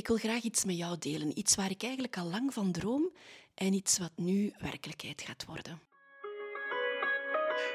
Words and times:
Ik 0.00 0.08
wil 0.08 0.16
graag 0.16 0.42
iets 0.42 0.64
met 0.64 0.76
jou 0.76 0.98
delen, 0.98 1.38
iets 1.38 1.54
waar 1.54 1.70
ik 1.70 1.82
eigenlijk 1.82 2.16
al 2.18 2.26
lang 2.26 2.54
van 2.54 2.72
droom 2.72 3.12
en 3.54 3.72
iets 3.72 3.98
wat 3.98 4.12
nu 4.16 4.54
werkelijkheid 4.58 5.22
gaat 5.22 5.44
worden. 5.44 5.80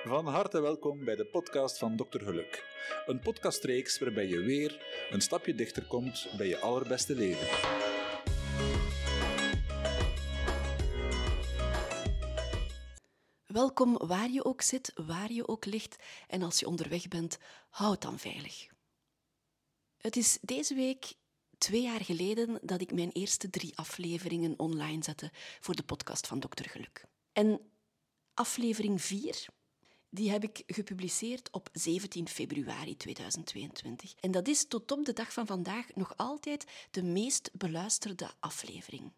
Van 0.04 0.28
harte 0.28 0.62
welkom 0.62 1.06
bij 1.06 1.16
de 1.16 1.26
podcast 1.26 1.78
van 1.78 1.96
Dr. 1.96 2.20
Geluk. 2.20 2.64
Een 3.06 3.20
podcastreeks 3.20 4.00
waarbij 4.00 4.28
je 4.28 4.40
weer 4.40 4.86
een 5.10 5.22
stapje 5.22 5.56
dichter 5.56 5.88
komt 5.88 6.28
bij 6.38 6.48
je 6.48 6.60
allerbeste 6.60 7.16
leven. 7.16 7.48
Welkom 13.46 13.98
waar 13.98 14.30
je 14.30 14.46
ook 14.46 14.62
zit, 14.62 14.92
waar 14.96 15.32
je 15.32 15.48
ook 15.48 15.66
ligt 15.66 15.96
en 16.28 16.42
als 16.42 16.60
je 16.60 16.68
onderweg 16.68 17.08
bent, 17.08 17.38
houd 17.70 18.02
dan 18.02 18.20
veilig. 18.20 18.68
Het 19.98 20.16
is 20.16 20.38
deze 20.42 20.76
week 20.76 21.14
twee 21.58 21.82
jaar 21.82 22.02
geleden 22.02 22.60
dat 22.62 22.82
ik 22.82 22.94
mijn 22.94 23.12
eerste 23.12 23.50
drie 23.50 23.78
afleveringen 23.78 24.60
online 24.60 25.04
zette 25.04 25.32
voor 25.60 25.76
de 25.76 25.84
podcast 25.84 26.28
van 26.28 26.40
Dr. 26.40 26.70
Geluk. 26.70 27.06
En 27.32 27.60
aflevering 28.34 29.02
4, 29.02 29.46
die 30.10 30.32
heb 30.32 30.44
ik 30.44 30.64
gepubliceerd 30.68 31.52
op 31.52 31.70
17 31.74 32.28
februari 32.28 32.98
2022. 32.98 34.14
En 34.20 34.32
dat 34.32 34.48
is 34.48 34.68
tot 34.68 34.92
op 34.92 35.06
de 35.06 35.14
dag 35.14 35.34
van 35.34 35.46
vandaag 35.46 35.96
nog 35.96 36.18
altijd 36.18 36.66
de 36.92 37.04
meest 37.04 37.50
beluisterde 37.54 38.30
aflevering. 38.40 39.14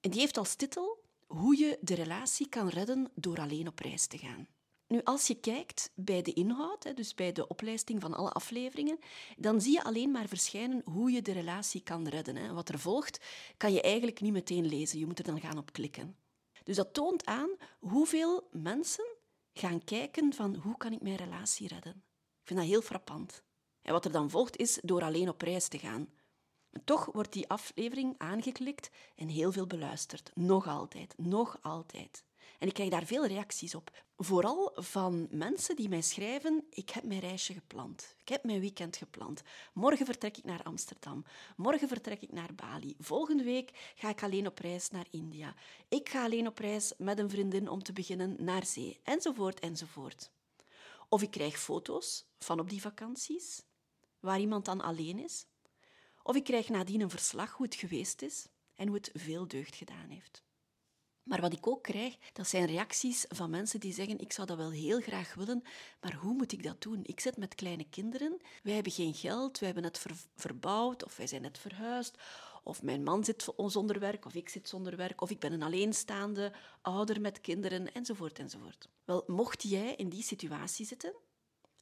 En 0.00 0.10
die 0.10 0.20
heeft 0.20 0.36
als 0.36 0.54
titel 0.54 1.04
Hoe 1.26 1.58
je 1.58 1.78
de 1.80 1.94
relatie 1.94 2.48
kan 2.48 2.68
redden 2.68 3.10
door 3.14 3.40
alleen 3.40 3.68
op 3.68 3.78
reis 3.78 4.06
te 4.06 4.18
gaan. 4.18 4.48
Nu, 4.94 5.00
als 5.04 5.26
je 5.26 5.34
kijkt 5.34 5.90
bij 5.94 6.22
de 6.22 6.32
inhoud, 6.32 6.96
dus 6.96 7.14
bij 7.14 7.32
de 7.32 7.48
oplijsting 7.48 8.00
van 8.00 8.14
alle 8.14 8.30
afleveringen, 8.30 8.98
dan 9.36 9.60
zie 9.60 9.72
je 9.72 9.84
alleen 9.84 10.10
maar 10.10 10.28
verschijnen 10.28 10.82
hoe 10.84 11.10
je 11.10 11.22
de 11.22 11.32
relatie 11.32 11.82
kan 11.82 12.08
redden. 12.08 12.54
Wat 12.54 12.68
er 12.68 12.78
volgt, 12.78 13.20
kan 13.56 13.72
je 13.72 13.82
eigenlijk 13.82 14.20
niet 14.20 14.32
meteen 14.32 14.66
lezen. 14.66 14.98
Je 14.98 15.06
moet 15.06 15.18
er 15.18 15.24
dan 15.24 15.40
gaan 15.40 15.58
op 15.58 15.72
klikken. 15.72 16.16
Dus 16.64 16.76
dat 16.76 16.94
toont 16.94 17.24
aan 17.24 17.50
hoeveel 17.78 18.48
mensen 18.50 19.16
gaan 19.52 19.84
kijken 19.84 20.32
van 20.32 20.54
hoe 20.54 20.76
kan 20.76 20.92
ik 20.92 21.00
mijn 21.00 21.16
relatie 21.16 21.68
redden. 21.68 22.04
Ik 22.40 22.46
vind 22.46 22.58
dat 22.58 22.68
heel 22.68 22.82
frappant. 22.82 23.42
En 23.82 23.92
wat 23.92 24.04
er 24.04 24.12
dan 24.12 24.30
volgt 24.30 24.56
is 24.56 24.78
door 24.82 25.02
alleen 25.02 25.28
op 25.28 25.40
reis 25.40 25.68
te 25.68 25.78
gaan. 25.78 26.08
toch 26.84 27.04
wordt 27.04 27.32
die 27.32 27.48
aflevering 27.48 28.14
aangeklikt 28.18 28.90
en 29.16 29.28
heel 29.28 29.52
veel 29.52 29.66
beluisterd. 29.66 30.30
Nog 30.34 30.68
altijd, 30.68 31.14
nog 31.16 31.58
altijd. 31.62 32.24
En 32.58 32.68
ik 32.68 32.74
krijg 32.74 32.90
daar 32.90 33.04
veel 33.04 33.26
reacties 33.26 33.74
op. 33.74 33.90
Vooral 34.16 34.72
van 34.74 35.28
mensen 35.30 35.76
die 35.76 35.88
mij 35.88 36.02
schrijven: 36.02 36.64
Ik 36.70 36.90
heb 36.90 37.04
mijn 37.04 37.20
reisje 37.20 37.52
gepland. 37.52 38.14
Ik 38.20 38.28
heb 38.28 38.44
mijn 38.44 38.60
weekend 38.60 38.96
gepland. 38.96 39.42
Morgen 39.72 40.06
vertrek 40.06 40.36
ik 40.36 40.44
naar 40.44 40.62
Amsterdam. 40.62 41.24
Morgen 41.56 41.88
vertrek 41.88 42.22
ik 42.22 42.32
naar 42.32 42.54
Bali. 42.54 42.94
Volgende 42.98 43.44
week 43.44 43.92
ga 43.94 44.08
ik 44.08 44.22
alleen 44.22 44.46
op 44.46 44.58
reis 44.58 44.90
naar 44.90 45.06
India. 45.10 45.54
Ik 45.88 46.08
ga 46.08 46.24
alleen 46.24 46.46
op 46.46 46.58
reis 46.58 46.92
met 46.98 47.18
een 47.18 47.30
vriendin 47.30 47.68
om 47.68 47.82
te 47.82 47.92
beginnen 47.92 48.36
naar 48.38 48.66
zee. 48.66 49.00
Enzovoort, 49.02 49.60
enzovoort. 49.60 50.30
Of 51.08 51.22
ik 51.22 51.30
krijg 51.30 51.58
foto's 51.58 52.26
van 52.38 52.60
op 52.60 52.70
die 52.70 52.80
vakanties, 52.80 53.62
waar 54.20 54.40
iemand 54.40 54.64
dan 54.64 54.80
alleen 54.80 55.18
is. 55.18 55.46
Of 56.22 56.36
ik 56.36 56.44
krijg 56.44 56.68
nadien 56.68 57.00
een 57.00 57.10
verslag 57.10 57.52
hoe 57.52 57.66
het 57.66 57.74
geweest 57.74 58.22
is 58.22 58.46
en 58.74 58.86
hoe 58.86 58.96
het 58.96 59.10
veel 59.14 59.48
deugd 59.48 59.76
gedaan 59.76 60.08
heeft. 60.08 60.43
Maar 61.24 61.40
wat 61.40 61.52
ik 61.52 61.66
ook 61.66 61.82
krijg, 61.82 62.16
dat 62.32 62.48
zijn 62.48 62.66
reacties 62.66 63.24
van 63.28 63.50
mensen 63.50 63.80
die 63.80 63.92
zeggen: 63.92 64.18
Ik 64.18 64.32
zou 64.32 64.46
dat 64.46 64.56
wel 64.56 64.70
heel 64.70 65.00
graag 65.00 65.34
willen, 65.34 65.62
maar 66.00 66.14
hoe 66.14 66.34
moet 66.34 66.52
ik 66.52 66.62
dat 66.62 66.82
doen? 66.82 67.00
Ik 67.02 67.20
zit 67.20 67.36
met 67.36 67.54
kleine 67.54 67.88
kinderen, 67.88 68.40
wij 68.62 68.74
hebben 68.74 68.92
geen 68.92 69.14
geld, 69.14 69.58
wij 69.58 69.72
hebben 69.72 69.90
het 69.90 70.04
verbouwd, 70.36 71.04
of 71.04 71.16
wij 71.16 71.26
zijn 71.26 71.42
net 71.42 71.58
verhuisd, 71.58 72.18
of 72.62 72.82
mijn 72.82 73.02
man 73.02 73.24
zit 73.24 73.48
zonder 73.56 74.00
werk, 74.00 74.24
of 74.24 74.34
ik 74.34 74.48
zit 74.48 74.68
zonder 74.68 74.96
werk, 74.96 75.20
of 75.20 75.30
ik 75.30 75.38
ben 75.38 75.52
een 75.52 75.62
alleenstaande 75.62 76.52
ouder 76.82 77.20
met 77.20 77.40
kinderen, 77.40 77.92
enzovoort, 77.92 78.38
enzovoort. 78.38 78.88
Wel, 79.04 79.24
mocht 79.26 79.62
jij 79.62 79.94
in 79.94 80.08
die 80.08 80.22
situatie 80.22 80.86
zitten, 80.86 81.14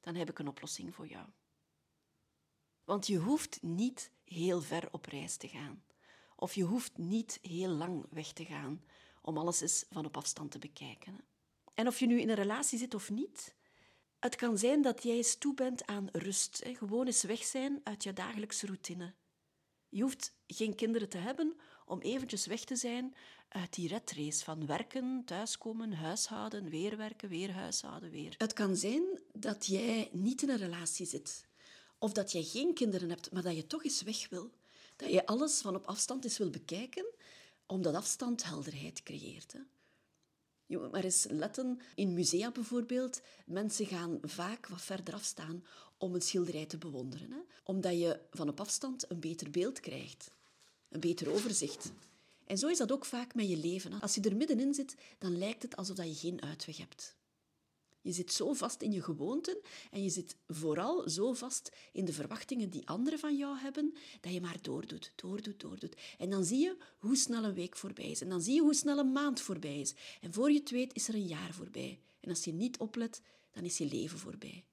dan 0.01 0.15
heb 0.15 0.31
ik 0.31 0.39
een 0.39 0.49
oplossing 0.49 0.95
voor 0.95 1.07
jou. 1.07 1.27
Want 2.85 3.07
je 3.07 3.17
hoeft 3.17 3.63
niet 3.63 4.11
heel 4.25 4.61
ver 4.61 4.89
op 4.91 5.05
reis 5.05 5.37
te 5.37 5.49
gaan. 5.49 5.85
Of 6.37 6.55
je 6.55 6.65
hoeft 6.65 6.99
niet 6.99 7.39
heel 7.43 7.71
lang 7.71 8.07
weg 8.11 8.33
te 8.33 8.45
gaan 8.45 8.83
om 9.23 9.39
alles 9.39 9.61
eens 9.61 9.85
van 9.91 10.07
op 10.07 10.17
afstand 10.17 10.51
te 10.51 10.59
bekijken. 10.59 11.21
En 11.75 11.87
of 11.87 11.99
je 11.99 12.07
nu 12.07 12.21
in 12.21 12.29
een 12.29 12.35
relatie 12.35 12.79
zit 12.79 12.95
of 12.95 13.11
niet, 13.11 13.55
het 14.19 14.37
kan 14.37 14.59
zijn 14.59 14.83
dat 14.83 15.03
jij 15.03 15.17
eens 15.17 15.37
toe 15.37 15.55
bent 15.55 15.87
aan 15.87 16.09
rust. 16.13 16.63
Gewoon 16.65 17.07
eens 17.07 17.23
weg 17.23 17.45
zijn 17.45 17.81
uit 17.83 18.03
je 18.03 18.13
dagelijkse 18.13 18.67
routine. 18.67 19.15
Je 19.89 20.03
hoeft 20.03 20.35
geen 20.47 20.75
kinderen 20.75 21.09
te 21.09 21.19
hebben 21.19 21.57
om 21.87 22.01
eventjes 22.01 22.47
weg 22.47 22.65
te 22.65 22.77
zijn 22.77 23.15
uit 23.49 23.75
die 23.75 23.89
redrace 23.89 24.45
van 24.45 24.67
werken, 24.67 25.23
thuiskomen, 25.25 25.93
huishouden, 25.93 26.69
weer 26.69 26.97
werken, 26.97 27.29
weer 27.29 27.53
huishouden, 27.53 28.11
weer. 28.11 28.35
Het 28.39 28.53
kan 28.53 28.77
zijn 28.77 29.03
dat 29.33 29.67
jij 29.67 30.09
niet 30.13 30.43
in 30.43 30.49
een 30.49 30.57
relatie 30.57 31.07
zit. 31.07 31.47
Of 31.99 32.13
dat 32.13 32.33
jij 32.33 32.43
geen 32.43 32.75
kinderen 32.75 33.09
hebt, 33.09 33.33
maar 33.33 33.43
dat 33.43 33.57
je 33.57 33.67
toch 33.67 33.85
eens 33.85 34.03
weg 34.03 34.29
wil. 34.29 34.51
Dat 34.97 35.11
je 35.11 35.27
alles 35.27 35.61
van 35.61 35.75
op 35.75 35.87
afstand 35.87 36.25
eens 36.25 36.39
wil 36.39 36.51
bekijken 36.51 37.07
omdat 37.73 37.95
afstand 37.95 38.45
helderheid 38.45 39.03
creëert. 39.03 39.53
Hè. 39.53 39.59
Je 40.67 40.79
moet 40.79 40.93
maar 40.93 41.05
eens 41.05 41.27
letten, 41.29 41.81
in 41.95 42.13
musea 42.13 42.51
bijvoorbeeld, 42.51 43.21
mensen 43.47 43.87
gaan 43.87 44.19
vaak 44.23 44.67
wat 44.67 44.83
verder 44.83 45.15
afstaan 45.15 45.65
om 45.99 46.15
een 46.15 46.23
schilderij 46.23 46.67
te 46.67 46.79
bewonderen. 46.79 47.31
Hè. 47.31 47.39
Omdat 47.65 47.93
je 47.93 48.21
van 48.31 48.49
op 48.49 48.61
afstand 48.61 49.11
een 49.11 49.21
beter 49.21 49.51
beeld 49.51 49.81
krijgt, 49.81 50.31
een 50.89 51.01
beter 51.01 51.31
overzicht. 51.31 51.93
En 52.47 52.59
zo 52.59 52.69
is 52.69 52.79
dat 52.79 52.93
ook 52.93 53.05
vaak 53.05 53.35
met 53.35 53.49
je 53.49 53.57
leven. 53.57 54.01
Als 54.01 54.15
je 54.15 54.21
er 54.21 54.37
middenin 54.37 54.75
zit, 54.75 54.95
dan 55.19 55.39
lijkt 55.39 55.63
het 55.63 55.77
alsof 55.77 55.97
je 55.97 56.15
geen 56.15 56.43
uitweg 56.43 56.77
hebt. 56.77 57.17
Je 58.03 58.13
zit 58.13 58.33
zo 58.33 58.53
vast 58.53 58.83
in 58.83 58.93
je 58.93 59.03
gewoonten 59.03 59.59
en 59.91 60.03
je 60.03 60.11
zit 60.11 60.37
vooral 60.49 61.09
zo 61.09 61.33
vast 61.33 61.73
in 61.93 62.05
de 62.05 62.13
verwachtingen 62.13 62.71
die 62.71 62.89
anderen 62.89 63.19
van 63.19 63.37
jou 63.37 63.59
hebben, 63.59 63.95
dat 64.21 64.33
je 64.33 64.41
maar 64.41 64.59
doordoet, 64.63 65.13
doordoet, 65.15 65.61
doordoet. 65.61 65.97
En 66.19 66.31
dan 66.31 66.45
zie 66.45 66.59
je 66.59 66.77
hoe 66.99 67.17
snel 67.17 67.45
een 67.45 67.55
week 67.55 67.77
voorbij 67.77 68.11
is. 68.11 68.21
En 68.21 68.29
dan 68.29 68.43
zie 68.43 68.55
je 68.55 68.61
hoe 68.61 68.75
snel 68.75 68.99
een 68.99 69.13
maand 69.13 69.41
voorbij 69.41 69.81
is. 69.81 69.95
En 70.21 70.33
voor 70.33 70.51
je 70.51 70.59
het 70.59 70.71
weet 70.71 70.95
is 70.95 71.09
er 71.09 71.15
een 71.15 71.27
jaar 71.27 71.53
voorbij. 71.55 72.01
En 72.21 72.29
als 72.29 72.45
je 72.45 72.53
niet 72.53 72.79
oplet, 72.79 73.21
dan 73.51 73.65
is 73.65 73.79
je 73.79 73.87
leven 73.87 74.19
voorbij. 74.19 74.65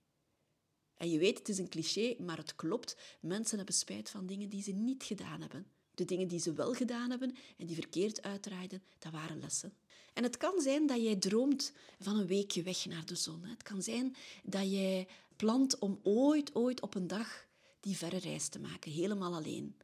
En 0.98 1.10
je 1.10 1.20
weet, 1.20 1.38
het 1.38 1.50
is 1.50 1.58
een 1.58 1.70
cliché, 1.70 2.16
maar 2.20 2.38
het 2.38 2.56
klopt. 2.56 2.98
Mensen 3.22 3.58
hebben 3.58 3.76
spijt 3.76 4.10
van 4.10 4.26
dingen 4.26 4.50
die 4.50 4.64
ze 4.64 4.72
niet 4.72 5.04
gedaan 5.04 5.42
hebben. 5.42 5.68
De 5.94 6.06
dingen 6.06 6.28
die 6.28 6.40
ze 6.40 6.54
wel 6.54 6.74
gedaan 6.74 7.10
hebben 7.10 7.36
en 7.58 7.66
die 7.66 7.76
verkeerd 7.76 8.22
uitdraaiden, 8.22 8.84
dat 9.00 9.12
waren 9.12 9.40
lessen. 9.40 9.74
En 10.20 10.26
het 10.26 10.38
kan 10.38 10.62
zijn 10.62 10.88
dat 10.88 11.02
jij 11.02 11.16
droomt 11.16 11.72
van 12.00 12.18
een 12.18 12.28
weekje 12.28 12.64
weg 12.64 12.86
naar 12.86 13.06
de 13.06 13.16
zon. 13.16 13.44
Het 13.44 13.64
kan 13.64 13.82
zijn 13.82 14.16
dat 14.44 14.72
jij 14.72 15.08
plant 15.36 15.80
om 15.80 16.00
ooit, 16.04 16.56
ooit 16.56 16.82
op 16.82 16.96
een 16.96 17.08
dag 17.08 17.46
die 17.80 17.98
verre 17.98 18.18
reis 18.18 18.48
te 18.48 18.60
maken, 18.60 18.92
helemaal 18.92 19.36
alleen. 19.36 19.78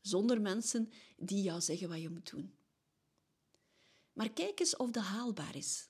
Zonder 0.00 0.40
mensen 0.40 0.92
die 1.16 1.42
jou 1.42 1.60
zeggen 1.60 1.88
wat 1.88 2.00
je 2.00 2.08
moet 2.08 2.30
doen. 2.30 2.54
Maar 4.12 4.30
kijk 4.30 4.60
eens 4.60 4.76
of 4.76 4.90
dat 4.90 5.04
haalbaar 5.04 5.56
is. 5.56 5.88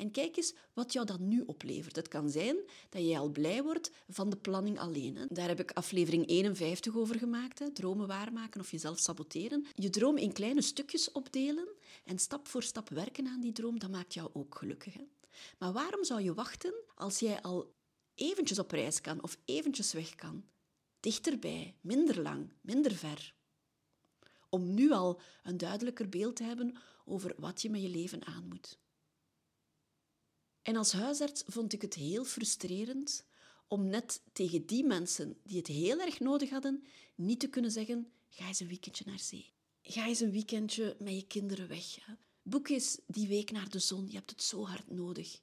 En 0.00 0.10
kijk 0.10 0.36
eens 0.36 0.54
wat 0.72 0.92
jou 0.92 1.06
dat 1.06 1.20
nu 1.20 1.42
oplevert. 1.46 1.96
Het 1.96 2.08
kan 2.08 2.30
zijn 2.30 2.56
dat 2.88 3.02
jij 3.02 3.18
al 3.18 3.28
blij 3.28 3.62
wordt 3.62 3.90
van 4.08 4.30
de 4.30 4.36
planning 4.36 4.78
alleen. 4.78 5.26
Daar 5.28 5.48
heb 5.48 5.60
ik 5.60 5.70
aflevering 5.70 6.28
51 6.28 6.96
over 6.96 7.18
gemaakt. 7.18 7.74
Dromen 7.74 8.06
waarmaken 8.06 8.60
of 8.60 8.70
jezelf 8.70 8.98
saboteren. 8.98 9.66
Je 9.74 9.90
droom 9.90 10.16
in 10.16 10.32
kleine 10.32 10.62
stukjes 10.62 11.12
opdelen 11.12 11.68
en 12.04 12.18
stap 12.18 12.48
voor 12.48 12.62
stap 12.62 12.88
werken 12.88 13.26
aan 13.26 13.40
die 13.40 13.52
droom, 13.52 13.78
dat 13.78 13.90
maakt 13.90 14.14
jou 14.14 14.30
ook 14.32 14.54
gelukkig. 14.54 14.94
Maar 15.58 15.72
waarom 15.72 16.04
zou 16.04 16.22
je 16.22 16.34
wachten 16.34 16.74
als 16.94 17.18
jij 17.18 17.42
al 17.42 17.74
eventjes 18.14 18.58
op 18.58 18.70
reis 18.70 19.00
kan 19.00 19.22
of 19.22 19.38
eventjes 19.44 19.92
weg 19.92 20.14
kan? 20.14 20.44
Dichterbij, 21.00 21.74
minder 21.80 22.22
lang, 22.22 22.52
minder 22.60 22.94
ver. 22.94 23.34
Om 24.48 24.74
nu 24.74 24.90
al 24.92 25.20
een 25.42 25.56
duidelijker 25.56 26.08
beeld 26.08 26.36
te 26.36 26.44
hebben 26.44 26.76
over 27.04 27.34
wat 27.36 27.62
je 27.62 27.70
met 27.70 27.82
je 27.82 27.88
leven 27.88 28.26
aan 28.26 28.48
moet. 28.48 28.79
En 30.62 30.76
als 30.76 30.92
huisarts 30.92 31.42
vond 31.46 31.72
ik 31.72 31.82
het 31.82 31.94
heel 31.94 32.24
frustrerend 32.24 33.24
om 33.68 33.86
net 33.86 34.22
tegen 34.32 34.66
die 34.66 34.84
mensen 34.84 35.36
die 35.42 35.56
het 35.56 35.66
heel 35.66 36.00
erg 36.00 36.20
nodig 36.20 36.50
hadden, 36.50 36.84
niet 37.14 37.40
te 37.40 37.48
kunnen 37.48 37.70
zeggen: 37.70 38.12
ga 38.28 38.46
eens 38.46 38.60
een 38.60 38.68
weekendje 38.68 39.04
naar 39.06 39.18
zee. 39.18 39.52
Ga 39.82 40.06
eens 40.06 40.20
een 40.20 40.30
weekendje 40.30 40.96
met 40.98 41.14
je 41.14 41.26
kinderen 41.26 41.68
weg. 41.68 41.98
Boek 42.42 42.68
eens 42.68 42.98
die 43.06 43.28
week 43.28 43.50
naar 43.50 43.68
de 43.68 43.78
zon, 43.78 44.06
je 44.08 44.14
hebt 44.14 44.30
het 44.30 44.42
zo 44.42 44.66
hard 44.66 44.90
nodig. 44.90 45.40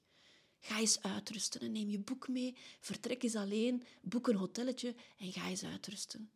Ga 0.60 0.80
eens 0.80 1.02
uitrusten 1.02 1.62
en 1.62 1.72
neem 1.72 1.90
je 1.90 2.00
boek 2.00 2.28
mee, 2.28 2.56
vertrek 2.80 3.24
eens 3.24 3.36
alleen, 3.36 3.84
boek 4.02 4.28
een 4.28 4.36
hotelletje 4.36 4.96
en 5.18 5.32
ga 5.32 5.48
eens 5.48 5.64
uitrusten. 5.64 6.32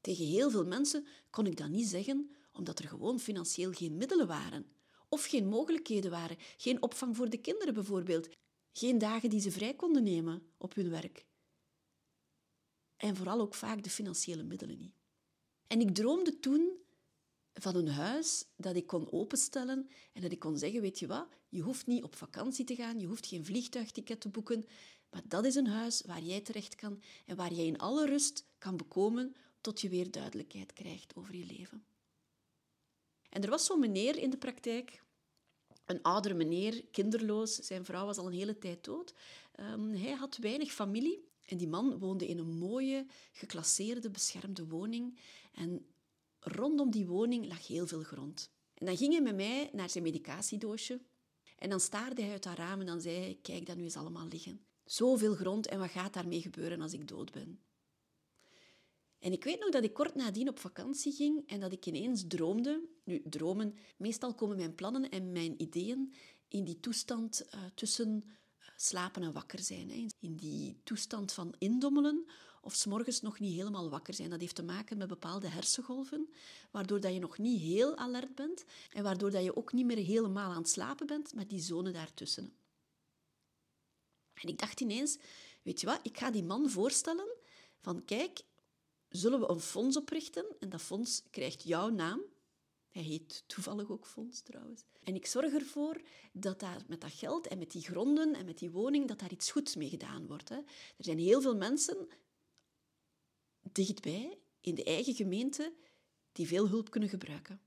Tegen 0.00 0.26
heel 0.26 0.50
veel 0.50 0.66
mensen 0.66 1.06
kon 1.30 1.46
ik 1.46 1.56
dat 1.56 1.68
niet 1.68 1.86
zeggen, 1.86 2.30
omdat 2.52 2.78
er 2.78 2.88
gewoon 2.88 3.20
financieel 3.20 3.72
geen 3.72 3.96
middelen 3.96 4.26
waren 4.26 4.66
of 5.12 5.24
geen 5.24 5.48
mogelijkheden 5.48 6.10
waren. 6.10 6.36
Geen 6.56 6.82
opvang 6.82 7.16
voor 7.16 7.30
de 7.30 7.40
kinderen 7.40 7.74
bijvoorbeeld. 7.74 8.28
Geen 8.72 8.98
dagen 8.98 9.30
die 9.30 9.40
ze 9.40 9.50
vrij 9.50 9.74
konden 9.74 10.02
nemen 10.02 10.42
op 10.58 10.74
hun 10.74 10.90
werk. 10.90 11.26
En 12.96 13.16
vooral 13.16 13.40
ook 13.40 13.54
vaak 13.54 13.82
de 13.82 13.90
financiële 13.90 14.42
middelen 14.42 14.78
niet. 14.78 14.94
En 15.66 15.80
ik 15.80 15.94
droomde 15.94 16.38
toen 16.38 16.78
van 17.52 17.76
een 17.76 17.88
huis 17.88 18.44
dat 18.56 18.76
ik 18.76 18.86
kon 18.86 19.12
openstellen 19.12 19.88
en 20.12 20.22
dat 20.22 20.32
ik 20.32 20.38
kon 20.38 20.58
zeggen, 20.58 20.80
weet 20.80 20.98
je 20.98 21.06
wat, 21.06 21.28
je 21.48 21.60
hoeft 21.60 21.86
niet 21.86 22.02
op 22.02 22.14
vakantie 22.14 22.64
te 22.64 22.74
gaan, 22.74 23.00
je 23.00 23.06
hoeft 23.06 23.26
geen 23.26 23.44
vliegtuigticket 23.44 24.20
te 24.20 24.28
boeken, 24.28 24.64
maar 25.10 25.22
dat 25.24 25.44
is 25.44 25.54
een 25.54 25.66
huis 25.66 26.02
waar 26.06 26.22
jij 26.22 26.40
terecht 26.40 26.74
kan 26.74 27.02
en 27.26 27.36
waar 27.36 27.52
jij 27.52 27.66
in 27.66 27.78
alle 27.78 28.06
rust 28.06 28.44
kan 28.58 28.76
bekomen 28.76 29.34
tot 29.60 29.80
je 29.80 29.88
weer 29.88 30.10
duidelijkheid 30.10 30.72
krijgt 30.72 31.16
over 31.16 31.36
je 31.36 31.46
leven. 31.46 31.84
En 33.32 33.42
er 33.42 33.50
was 33.50 33.64
zo'n 33.64 33.80
meneer 33.80 34.16
in 34.16 34.30
de 34.30 34.36
praktijk, 34.36 35.02
een 35.86 36.02
oudere 36.02 36.34
meneer, 36.34 36.84
kinderloos. 36.90 37.54
Zijn 37.54 37.84
vrouw 37.84 38.06
was 38.06 38.18
al 38.18 38.26
een 38.26 38.32
hele 38.32 38.58
tijd 38.58 38.84
dood. 38.84 39.14
Um, 39.60 39.94
hij 39.94 40.12
had 40.12 40.36
weinig 40.36 40.72
familie 40.72 41.24
en 41.46 41.56
die 41.56 41.68
man 41.68 41.98
woonde 41.98 42.26
in 42.26 42.38
een 42.38 42.58
mooie, 42.58 43.06
geclasseerde, 43.32 44.10
beschermde 44.10 44.66
woning. 44.66 45.18
En 45.52 45.86
rondom 46.40 46.90
die 46.90 47.06
woning 47.06 47.48
lag 47.48 47.66
heel 47.66 47.86
veel 47.86 48.02
grond. 48.02 48.50
En 48.74 48.86
dan 48.86 48.96
ging 48.96 49.12
hij 49.12 49.22
met 49.22 49.36
mij 49.36 49.70
naar 49.72 49.90
zijn 49.90 50.04
medicatiedoosje 50.04 51.00
en 51.58 51.70
dan 51.70 51.80
staarde 51.80 52.22
hij 52.22 52.30
uit 52.30 52.42
dat 52.42 52.56
raam 52.56 52.80
en 52.80 52.86
dan 52.86 53.00
zei 53.00 53.16
hij, 53.16 53.38
kijk, 53.42 53.66
dat 53.66 53.76
nu 53.76 53.82
eens 53.82 53.96
allemaal 53.96 54.26
liggen. 54.26 54.64
Zoveel 54.84 55.34
grond 55.34 55.66
en 55.66 55.78
wat 55.78 55.90
gaat 55.90 56.12
daarmee 56.12 56.40
gebeuren 56.40 56.80
als 56.80 56.92
ik 56.92 57.08
dood 57.08 57.32
ben? 57.32 57.60
En 59.22 59.32
ik 59.32 59.44
weet 59.44 59.60
nog 59.60 59.70
dat 59.70 59.84
ik 59.84 59.92
kort 59.94 60.14
nadien 60.14 60.48
op 60.48 60.58
vakantie 60.58 61.12
ging 61.12 61.48
en 61.48 61.60
dat 61.60 61.72
ik 61.72 61.86
ineens 61.86 62.24
droomde. 62.26 62.88
Nu, 63.04 63.22
dromen, 63.24 63.74
meestal 63.96 64.34
komen 64.34 64.56
mijn 64.56 64.74
plannen 64.74 65.10
en 65.10 65.32
mijn 65.32 65.62
ideeën 65.62 66.12
in 66.48 66.64
die 66.64 66.80
toestand 66.80 67.46
uh, 67.54 67.60
tussen 67.74 68.22
uh, 68.24 68.68
slapen 68.76 69.22
en 69.22 69.32
wakker 69.32 69.58
zijn. 69.58 69.90
Hè. 69.90 70.06
In 70.20 70.36
die 70.36 70.80
toestand 70.84 71.32
van 71.32 71.54
indommelen 71.58 72.26
of 72.62 72.74
s'morgens 72.74 73.20
nog 73.20 73.38
niet 73.38 73.54
helemaal 73.54 73.90
wakker 73.90 74.14
zijn. 74.14 74.30
Dat 74.30 74.40
heeft 74.40 74.54
te 74.54 74.62
maken 74.62 74.98
met 74.98 75.08
bepaalde 75.08 75.48
hersengolven, 75.48 76.28
waardoor 76.70 77.00
dat 77.00 77.12
je 77.12 77.18
nog 77.18 77.38
niet 77.38 77.60
heel 77.60 77.96
alert 77.96 78.34
bent 78.34 78.64
en 78.92 79.02
waardoor 79.02 79.30
dat 79.30 79.44
je 79.44 79.56
ook 79.56 79.72
niet 79.72 79.86
meer 79.86 80.04
helemaal 80.04 80.50
aan 80.50 80.62
het 80.62 80.68
slapen 80.68 81.06
bent 81.06 81.34
met 81.34 81.50
die 81.50 81.60
zone 81.60 81.90
daartussen. 81.90 82.52
En 84.34 84.48
ik 84.48 84.58
dacht 84.58 84.80
ineens, 84.80 85.18
weet 85.62 85.80
je 85.80 85.86
wat, 85.86 86.00
ik 86.02 86.18
ga 86.18 86.30
die 86.30 86.44
man 86.44 86.70
voorstellen 86.70 87.36
van 87.80 88.04
kijk, 88.04 88.42
zullen 89.12 89.40
we 89.40 89.48
een 89.48 89.60
fonds 89.60 89.96
oprichten 89.96 90.44
en 90.58 90.68
dat 90.68 90.82
fonds 90.82 91.22
krijgt 91.30 91.62
jouw 91.62 91.88
naam. 91.88 92.20
Hij 92.90 93.02
heet 93.02 93.44
toevallig 93.46 93.90
ook 93.90 94.06
Fonds 94.06 94.42
trouwens. 94.42 94.84
En 95.02 95.14
ik 95.14 95.26
zorg 95.26 95.52
ervoor 95.52 96.00
dat 96.32 96.60
daar 96.60 96.82
met 96.86 97.00
dat 97.00 97.12
geld 97.12 97.46
en 97.46 97.58
met 97.58 97.70
die 97.70 97.82
gronden 97.82 98.34
en 98.34 98.44
met 98.44 98.58
die 98.58 98.70
woning, 98.70 99.08
dat 99.08 99.18
daar 99.18 99.32
iets 99.32 99.50
goeds 99.50 99.76
mee 99.76 99.88
gedaan 99.88 100.26
wordt. 100.26 100.48
Hè. 100.48 100.56
Er 100.56 100.64
zijn 101.04 101.18
heel 101.18 101.40
veel 101.40 101.56
mensen 101.56 102.08
dichtbij, 103.72 104.38
in 104.60 104.74
de 104.74 104.84
eigen 104.84 105.14
gemeente, 105.14 105.72
die 106.32 106.46
veel 106.46 106.68
hulp 106.68 106.90
kunnen 106.90 107.08
gebruiken. 107.08 107.60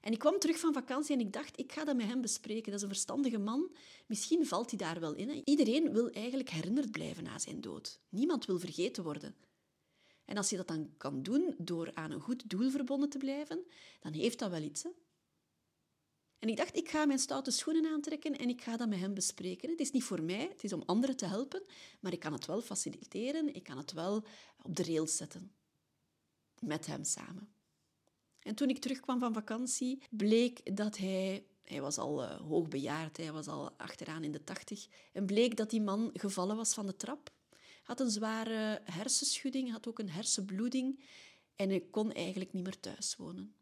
En 0.00 0.12
ik 0.12 0.18
kwam 0.18 0.38
terug 0.38 0.58
van 0.58 0.72
vakantie 0.72 1.14
en 1.14 1.20
ik 1.20 1.32
dacht, 1.32 1.58
ik 1.58 1.72
ga 1.72 1.84
dat 1.84 1.96
met 1.96 2.06
hem 2.06 2.20
bespreken. 2.20 2.64
Dat 2.64 2.74
is 2.74 2.82
een 2.82 2.88
verstandige 2.88 3.38
man. 3.38 3.74
Misschien 4.06 4.46
valt 4.46 4.70
hij 4.70 4.78
daar 4.78 5.00
wel 5.00 5.14
in. 5.14 5.48
Iedereen 5.48 5.92
wil 5.92 6.10
eigenlijk 6.10 6.50
herinnerd 6.50 6.90
blijven 6.90 7.24
na 7.24 7.38
zijn 7.38 7.60
dood. 7.60 8.00
Niemand 8.08 8.46
wil 8.46 8.58
vergeten 8.58 9.02
worden. 9.02 9.36
En 10.28 10.36
als 10.36 10.50
je 10.50 10.56
dat 10.56 10.68
dan 10.68 10.90
kan 10.96 11.22
doen 11.22 11.54
door 11.58 11.90
aan 11.94 12.10
een 12.10 12.20
goed 12.20 12.50
doel 12.50 12.70
verbonden 12.70 13.08
te 13.08 13.18
blijven, 13.18 13.66
dan 14.00 14.12
heeft 14.12 14.38
dat 14.38 14.50
wel 14.50 14.62
iets. 14.62 14.84
En 16.38 16.48
ik 16.48 16.56
dacht, 16.56 16.76
ik 16.76 16.88
ga 16.88 17.06
mijn 17.06 17.18
stoute 17.18 17.50
schoenen 17.50 17.90
aantrekken 17.92 18.38
en 18.38 18.48
ik 18.48 18.62
ga 18.62 18.76
dat 18.76 18.88
met 18.88 18.98
hem 18.98 19.14
bespreken. 19.14 19.70
Het 19.70 19.80
is 19.80 19.90
niet 19.90 20.04
voor 20.04 20.22
mij, 20.22 20.48
het 20.52 20.64
is 20.64 20.72
om 20.72 20.82
anderen 20.86 21.16
te 21.16 21.26
helpen, 21.26 21.62
maar 22.00 22.12
ik 22.12 22.20
kan 22.20 22.32
het 22.32 22.46
wel 22.46 22.60
faciliteren, 22.60 23.54
ik 23.54 23.62
kan 23.62 23.76
het 23.76 23.92
wel 23.92 24.24
op 24.62 24.76
de 24.76 24.82
rails 24.82 25.16
zetten. 25.16 25.52
Met 26.60 26.86
hem 26.86 27.04
samen. 27.04 27.52
En 28.38 28.54
toen 28.54 28.68
ik 28.68 28.78
terugkwam 28.78 29.18
van 29.18 29.34
vakantie, 29.34 30.02
bleek 30.10 30.76
dat 30.76 30.96
hij... 30.96 31.46
Hij 31.62 31.80
was 31.80 31.98
al 31.98 32.22
uh, 32.22 32.40
hoogbejaard, 32.40 33.16
hij 33.16 33.32
was 33.32 33.46
al 33.46 33.70
achteraan 33.76 34.24
in 34.24 34.32
de 34.32 34.44
tachtig. 34.44 34.86
En 35.12 35.26
bleek 35.26 35.56
dat 35.56 35.70
die 35.70 35.80
man 35.80 36.10
gevallen 36.12 36.56
was 36.56 36.74
van 36.74 36.86
de 36.86 36.96
trap. 36.96 37.30
Had 37.88 38.00
een 38.00 38.10
zware 38.10 38.80
hersenschudding, 38.84 39.70
had 39.70 39.86
ook 39.88 39.98
een 39.98 40.10
hersenbloeding. 40.10 41.00
En 41.56 41.68
hij 41.68 41.80
kon 41.90 42.12
eigenlijk 42.12 42.52
niet 42.52 42.64
meer 42.64 42.80
thuis 42.80 43.16
wonen. 43.16 43.54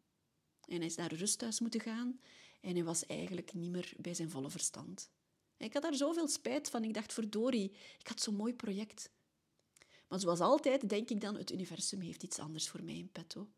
En 0.65 0.77
hij 0.77 0.87
is 0.87 0.95
naar 0.95 1.13
een 1.13 1.19
rusthuis 1.19 1.61
moeten 1.61 1.81
gaan. 1.81 2.21
En 2.61 2.75
hij 2.75 2.85
was 2.85 3.07
eigenlijk 3.07 3.53
niet 3.53 3.71
meer 3.71 3.93
bij 3.97 4.15
zijn 4.15 4.31
volle 4.31 4.51
verstand. 4.51 5.11
ik 5.57 5.73
had 5.73 5.83
daar 5.83 5.95
zoveel 5.95 6.29
spijt 6.29 6.71
van. 6.71 6.85
Ik 6.85 6.95
dacht, 6.95 7.13
verdorie, 7.13 7.73
ik 7.99 8.09
had 8.09 8.21
zo'n 8.21 8.35
mooi 8.35 8.55
project. 8.55 9.11
Maar 10.09 10.21
zoals 10.21 10.41
altijd 10.41 10.89
denk 10.89 11.11
ik 11.11 11.21
dan, 11.21 11.37
het 11.37 11.53
universum 11.53 12.01
heeft 12.01 12.23
iets 12.23 12.39
anders 12.39 12.69
voor 12.69 12.83
mij 12.83 12.97
in 12.97 13.11
petto. 13.13 13.49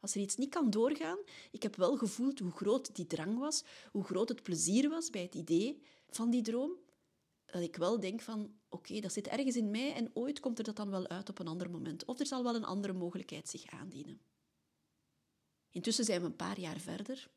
Als 0.00 0.14
er 0.14 0.20
iets 0.20 0.36
niet 0.36 0.50
kan 0.50 0.70
doorgaan, 0.70 1.18
ik 1.50 1.62
heb 1.62 1.76
wel 1.76 1.96
gevoeld 1.96 2.38
hoe 2.38 2.52
groot 2.52 2.94
die 2.96 3.06
drang 3.06 3.38
was, 3.38 3.64
hoe 3.90 4.04
groot 4.04 4.28
het 4.28 4.42
plezier 4.42 4.88
was 4.88 5.10
bij 5.10 5.22
het 5.22 5.34
idee 5.34 5.82
van 6.08 6.30
die 6.30 6.42
droom, 6.42 6.72
dat 7.52 7.62
ik 7.62 7.76
wel 7.76 8.00
denk 8.00 8.20
van, 8.20 8.54
oké, 8.68 9.00
dat 9.00 9.12
zit 9.12 9.26
ergens 9.26 9.56
in 9.56 9.70
mij 9.70 9.94
en 9.94 10.10
ooit 10.14 10.40
komt 10.40 10.58
er 10.58 10.64
dat 10.64 10.76
dan 10.76 10.90
wel 10.90 11.08
uit 11.08 11.28
op 11.28 11.38
een 11.38 11.48
ander 11.48 11.70
moment. 11.70 12.04
Of 12.04 12.20
er 12.20 12.26
zal 12.26 12.42
wel 12.42 12.54
een 12.54 12.64
andere 12.64 12.92
mogelijkheid 12.92 13.48
zich 13.48 13.66
aandienen. 13.66 14.20
Intussen 15.70 16.04
zijn 16.04 16.20
we 16.20 16.26
een 16.26 16.36
paar 16.36 16.60
jaar 16.60 16.78
verder. 16.78 17.30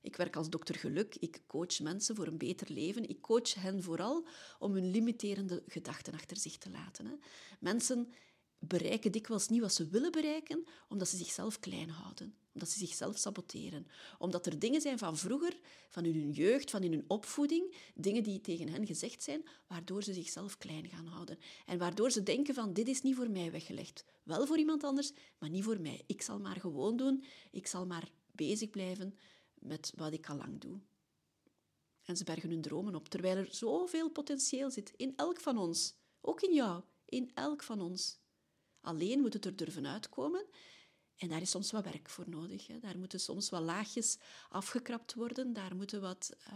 Ik 0.00 0.16
werk 0.16 0.36
als 0.36 0.50
dokter 0.50 0.74
geluk. 0.74 1.14
Ik 1.14 1.42
coach 1.46 1.80
mensen 1.80 2.16
voor 2.16 2.26
een 2.26 2.38
beter 2.38 2.72
leven. 2.72 3.08
Ik 3.08 3.20
coach 3.20 3.54
hen 3.54 3.82
vooral 3.82 4.26
om 4.58 4.72
hun 4.72 4.90
limiterende 4.90 5.62
gedachten 5.66 6.14
achter 6.14 6.36
zich 6.36 6.58
te 6.58 6.70
laten. 6.70 7.06
Hè. 7.06 7.14
Mensen 7.60 8.12
bereiken 8.58 9.12
dikwijls 9.12 9.48
niet 9.48 9.60
wat 9.60 9.74
ze 9.74 9.88
willen 9.88 10.12
bereiken, 10.12 10.66
omdat 10.88 11.08
ze 11.08 11.16
zichzelf 11.16 11.58
klein 11.58 11.90
houden, 11.90 12.34
omdat 12.58 12.74
ze 12.74 12.86
zichzelf 12.86 13.18
saboteren. 13.18 13.86
Omdat 14.18 14.46
er 14.46 14.58
dingen 14.58 14.80
zijn 14.80 14.98
van 14.98 15.16
vroeger, 15.16 15.56
van 15.88 16.04
in 16.04 16.14
hun 16.14 16.30
jeugd, 16.30 16.70
van 16.70 16.82
in 16.82 16.92
hun 16.92 17.04
opvoeding, 17.06 17.74
dingen 17.94 18.22
die 18.22 18.40
tegen 18.40 18.68
hen 18.68 18.86
gezegd 18.86 19.22
zijn, 19.22 19.42
waardoor 19.66 20.02
ze 20.02 20.12
zichzelf 20.12 20.58
klein 20.58 20.88
gaan 20.88 21.06
houden. 21.06 21.38
En 21.66 21.78
waardoor 21.78 22.10
ze 22.10 22.22
denken 22.22 22.54
van, 22.54 22.72
dit 22.72 22.88
is 22.88 23.02
niet 23.02 23.16
voor 23.16 23.30
mij 23.30 23.50
weggelegd. 23.50 24.04
Wel 24.22 24.46
voor 24.46 24.58
iemand 24.58 24.84
anders, 24.84 25.12
maar 25.38 25.50
niet 25.50 25.64
voor 25.64 25.80
mij. 25.80 26.02
Ik 26.06 26.22
zal 26.22 26.38
maar 26.38 26.60
gewoon 26.60 26.96
doen, 26.96 27.24
ik 27.50 27.66
zal 27.66 27.86
maar 27.86 28.10
bezig 28.32 28.70
blijven 28.70 29.14
met 29.54 29.92
wat 29.96 30.12
ik 30.12 30.28
al 30.28 30.36
lang 30.36 30.60
doe. 30.60 30.80
En 32.04 32.16
ze 32.16 32.24
bergen 32.24 32.50
hun 32.50 32.62
dromen 32.62 32.94
op, 32.94 33.08
terwijl 33.08 33.36
er 33.36 33.48
zoveel 33.50 34.10
potentieel 34.10 34.70
zit 34.70 34.92
in 34.96 35.12
elk 35.16 35.40
van 35.40 35.58
ons. 35.58 35.94
Ook 36.20 36.40
in 36.40 36.54
jou, 36.54 36.82
in 37.04 37.30
elk 37.34 37.62
van 37.62 37.80
ons. 37.80 38.18
Alleen 38.80 39.20
moet 39.20 39.32
het 39.32 39.44
er 39.44 39.56
durven 39.56 39.86
uitkomen. 39.86 40.46
En 41.18 41.28
daar 41.28 41.40
is 41.40 41.50
soms 41.50 41.70
wat 41.70 41.84
werk 41.84 42.08
voor 42.08 42.28
nodig. 42.28 42.66
Hè. 42.66 42.78
Daar 42.78 42.98
moeten 42.98 43.20
soms 43.20 43.50
wat 43.50 43.62
laagjes 43.62 44.18
afgekrapt 44.48 45.14
worden. 45.14 45.52
Daar 45.52 45.76
moeten 45.76 46.00
wat 46.00 46.36
uh, 46.52 46.54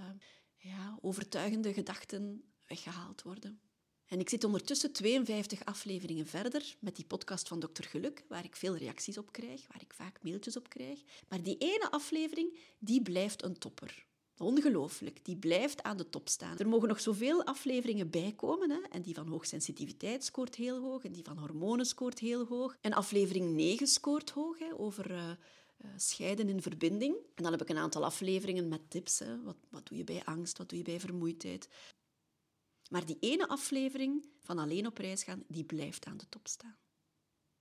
ja, 0.56 0.98
overtuigende 1.00 1.72
gedachten 1.72 2.42
weggehaald 2.66 3.22
worden. 3.22 3.60
En 4.06 4.20
ik 4.20 4.28
zit 4.28 4.44
ondertussen 4.44 4.92
52 4.92 5.64
afleveringen 5.64 6.26
verder 6.26 6.76
met 6.78 6.96
die 6.96 7.04
podcast 7.04 7.48
van 7.48 7.60
Dr. 7.60 7.82
Geluk, 7.82 8.25
waar 8.28 8.44
ik 8.44 8.56
veel 8.56 8.76
reacties 8.76 9.18
op 9.18 9.32
krijg, 9.32 9.66
waar 9.66 9.82
ik 9.82 9.92
vaak 9.92 10.22
mailtjes 10.22 10.56
op 10.56 10.68
krijg. 10.68 11.00
Maar 11.28 11.42
die 11.42 11.58
ene 11.58 11.90
aflevering, 11.90 12.58
die 12.78 13.02
blijft 13.02 13.42
een 13.42 13.58
topper. 13.58 14.06
Ongelooflijk, 14.42 15.25
die 15.25 15.37
blijft 15.37 15.82
aan 15.82 15.96
de 15.96 16.08
top 16.08 16.28
staan. 16.28 16.58
Er 16.58 16.68
mogen 16.68 16.88
nog 16.88 17.00
zoveel 17.00 17.44
afleveringen 17.44 18.11
bijkomen. 18.11 18.70
Hè? 18.70 18.80
En 18.90 19.02
die 19.02 19.14
van 19.14 19.28
hoogsensitiviteit 19.28 20.25
scoort 20.25 20.54
heel 20.54 20.80
hoog. 20.80 21.04
En 21.04 21.12
die 21.12 21.25
van 21.25 21.38
hormonen 21.38 21.87
scoort 21.87 22.18
heel 22.18 22.46
hoog. 22.46 22.76
En 22.80 22.92
aflevering 22.92 23.54
9 23.54 23.87
scoort 23.87 24.30
hoog, 24.30 24.58
hè? 24.58 24.78
over 24.78 25.11
uh, 25.11 25.30
scheiden 25.96 26.49
in 26.49 26.62
verbinding. 26.62 27.14
En 27.34 27.42
dan 27.42 27.52
heb 27.52 27.62
ik 27.62 27.68
een 27.68 27.76
aantal 27.76 28.04
afleveringen 28.04 28.68
met 28.68 28.90
tips. 28.90 29.18
Hè? 29.18 29.42
Wat, 29.42 29.56
wat 29.70 29.87
doe 29.87 29.99
je 29.99 30.04
bij 30.04 30.25
angst? 30.25 30.58
Wat 30.58 30.68
doe 30.68 30.78
je 30.78 30.84
bij 30.84 31.00
vermoeidheid? 31.00 31.68
Maar 32.88 33.06
die 33.06 33.16
ene 33.20 33.49
aflevering 33.49 34.28
van 34.40 34.58
Alleen 34.58 34.87
op 34.87 34.99
reis 34.99 35.22
gaan, 35.22 35.44
die 35.49 35.64
blijft 35.64 36.06
aan 36.06 36.16
de 36.16 36.28
top 36.28 36.49
staan. 36.49 36.76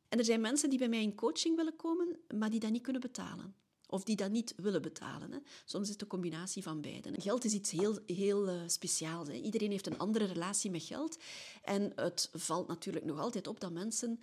En 0.10 0.18
er 0.20 0.26
zijn 0.26 0.42
mensen 0.42 0.70
die 0.70 0.80
bij 0.80 0.90
mij 0.90 1.02
in 1.02 1.16
coaching 1.16 1.56
willen 1.56 1.76
komen, 1.76 2.20
maar 2.36 2.50
die 2.50 2.60
dat 2.60 2.72
niet 2.72 2.82
kunnen 2.82 3.02
betalen. 3.02 3.56
Of 3.92 4.04
die 4.04 4.16
dat 4.16 4.32
niet 4.32 4.54
willen 4.58 4.82
betalen. 4.82 5.32
Hè. 5.32 5.38
Soms 5.66 5.86
is 5.86 5.94
het 5.94 6.02
een 6.02 6.08
combinatie 6.08 6.64
van 6.64 6.82
beiden. 6.82 7.22
Geld 7.22 7.44
is 7.44 7.54
iets 7.54 7.72
heel, 7.72 8.00
heel 8.06 8.50
uh, 8.50 8.62
speciaals. 8.66 9.28
Hè. 9.28 9.34
Iedereen 9.34 9.72
heeft 9.72 9.88
een 9.88 9.98
andere 9.98 10.26
relatie 10.26 10.72
met 10.72 10.84
geld. 10.84 11.18
En 11.64 11.92
het 11.96 12.30
valt 12.34 12.68
natuurlijk 12.68 13.06
nog 13.06 13.20
altijd 13.20 13.48
op 13.48 13.60
dat 13.60 13.72
mensen 13.72 14.20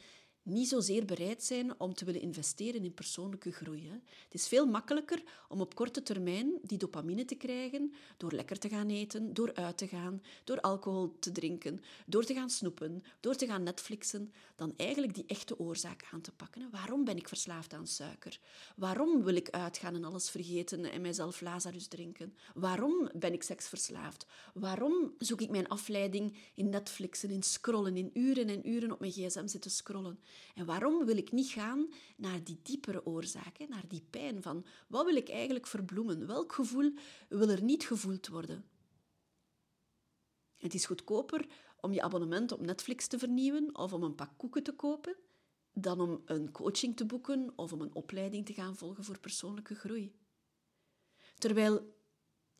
niet 0.48 0.68
zozeer 0.68 1.04
bereid 1.04 1.42
zijn 1.42 1.80
om 1.80 1.94
te 1.94 2.04
willen 2.04 2.20
investeren 2.20 2.84
in 2.84 2.94
persoonlijke 2.94 3.52
groei. 3.52 3.88
Hè. 3.88 3.94
Het 4.24 4.34
is 4.34 4.48
veel 4.48 4.66
makkelijker 4.66 5.22
om 5.48 5.60
op 5.60 5.74
korte 5.74 6.02
termijn 6.02 6.52
die 6.62 6.78
dopamine 6.78 7.24
te 7.24 7.34
krijgen 7.34 7.92
door 8.16 8.32
lekker 8.32 8.58
te 8.58 8.68
gaan 8.68 8.88
eten, 8.88 9.34
door 9.34 9.54
uit 9.54 9.78
te 9.78 9.86
gaan, 9.88 10.22
door 10.44 10.60
alcohol 10.60 11.16
te 11.18 11.32
drinken, 11.32 11.80
door 12.06 12.24
te 12.24 12.34
gaan 12.34 12.50
snoepen, 12.50 13.02
door 13.20 13.34
te 13.34 13.46
gaan 13.46 13.62
Netflixen, 13.62 14.32
dan 14.56 14.74
eigenlijk 14.76 15.14
die 15.14 15.24
echte 15.26 15.58
oorzaak 15.58 16.08
aan 16.12 16.20
te 16.20 16.32
pakken. 16.32 16.70
Waarom 16.70 17.04
ben 17.04 17.16
ik 17.16 17.28
verslaafd 17.28 17.72
aan 17.72 17.86
suiker? 17.86 18.40
Waarom 18.76 19.22
wil 19.22 19.34
ik 19.34 19.50
uitgaan 19.50 19.94
en 19.94 20.04
alles 20.04 20.30
vergeten 20.30 20.84
en 20.84 21.00
mijzelf 21.00 21.40
Lazarus 21.40 21.86
drinken? 21.86 22.34
Waarom 22.54 23.10
ben 23.14 23.32
ik 23.32 23.42
seksverslaafd? 23.42 24.26
Waarom 24.54 25.12
zoek 25.18 25.40
ik 25.40 25.50
mijn 25.50 25.68
afleiding 25.68 26.36
in 26.54 26.68
Netflixen, 26.68 27.30
in 27.30 27.42
scrollen, 27.42 27.96
in 27.96 28.10
uren 28.14 28.48
en 28.48 28.68
uren 28.68 28.92
op 28.92 29.00
mijn 29.00 29.12
gsm 29.12 29.46
zitten 29.46 29.70
scrollen? 29.70 30.18
En 30.54 30.66
waarom 30.66 31.04
wil 31.04 31.16
ik 31.16 31.32
niet 31.32 31.48
gaan 31.48 31.92
naar 32.16 32.44
die 32.44 32.60
diepere 32.62 33.06
oorzaken, 33.06 33.68
naar 33.68 33.88
die 33.88 34.06
pijn 34.10 34.42
van 34.42 34.64
wat 34.88 35.04
wil 35.04 35.16
ik 35.16 35.28
eigenlijk 35.28 35.66
verbloemen? 35.66 36.26
Welk 36.26 36.52
gevoel 36.52 36.92
wil 37.28 37.48
er 37.48 37.62
niet 37.62 37.84
gevoeld 37.84 38.28
worden? 38.28 38.64
Het 40.56 40.74
is 40.74 40.86
goedkoper 40.86 41.46
om 41.80 41.92
je 41.92 42.02
abonnement 42.02 42.52
op 42.52 42.60
Netflix 42.60 43.06
te 43.06 43.18
vernieuwen 43.18 43.76
of 43.76 43.92
om 43.92 44.02
een 44.02 44.14
pak 44.14 44.30
koeken 44.36 44.62
te 44.62 44.72
kopen 44.72 45.16
dan 45.72 46.00
om 46.00 46.22
een 46.24 46.50
coaching 46.52 46.96
te 46.96 47.06
boeken 47.06 47.52
of 47.56 47.72
om 47.72 47.80
een 47.80 47.94
opleiding 47.94 48.46
te 48.46 48.52
gaan 48.52 48.76
volgen 48.76 49.04
voor 49.04 49.18
persoonlijke 49.18 49.74
groei. 49.74 50.12
Terwijl 51.38 51.96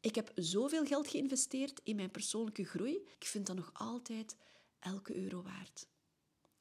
ik 0.01 0.15
heb 0.15 0.33
zoveel 0.35 0.85
geld 0.85 1.09
geïnvesteerd 1.09 1.81
in 1.83 1.97
mijn 1.97 2.11
persoonlijke 2.11 2.65
groei, 2.65 2.95
ik 3.19 3.25
vind 3.25 3.47
dat 3.47 3.57
nog 3.57 3.71
altijd 3.73 4.37
elke 4.79 5.17
euro 5.17 5.43
waard. 5.43 5.87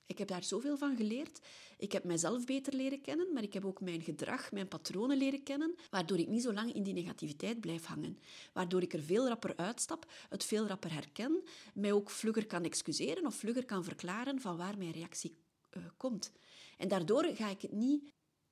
Ik 0.08 0.18
heb 0.18 0.28
daar 0.28 0.44
zoveel 0.44 0.78
van 0.78 0.96
geleerd. 0.96 1.40
Ik 1.78 1.92
heb 1.92 2.04
mijzelf 2.04 2.46
beter 2.46 2.74
leren 2.74 3.02
kennen, 3.02 3.34
maar 3.34 3.44
ik 3.44 3.54
heb 3.54 3.66
ook 3.66 3.82
mijn 3.82 4.02
gedrag, 4.02 4.52
mijn 4.52 4.68
patronen 4.68 5.18
leren 5.18 5.44
kennen, 5.44 5.76
waardoor 5.90 6.18
ik 6.18 6.28
niet 6.28 6.42
zo 6.42 6.54
lang 6.54 6.74
in 6.74 6.84
die 6.84 6.94
negativiteit 6.94 7.60
blijf 7.60 7.86
hangen. 7.86 8.20
Waardoor 8.54 8.82
ik 8.82 8.94
er 8.94 9.02
veel 9.02 9.28
rapper 9.28 9.56
uitstap, 9.56 10.12
het 10.30 10.44
veel 10.44 10.68
rapper 10.68 10.94
herken, 10.94 11.44
mij 11.74 11.92
ook 11.92 12.10
vlugger 12.10 12.46
kan 12.46 12.64
excuseren 12.64 13.26
of 13.26 13.36
vlugger 13.36 13.66
kan 13.66 13.84
verklaren 13.84 14.42
van 14.42 14.58
waar 14.58 14.78
mijn 14.78 14.92
reactie 14.92 15.38
uh, 15.78 15.84
komt. 15.98 16.32
En 16.78 16.88
daardoor 16.88 17.24
ga 17.24 17.50
ik 17.50 17.62
het 17.62 17.72
niet 17.72 18.04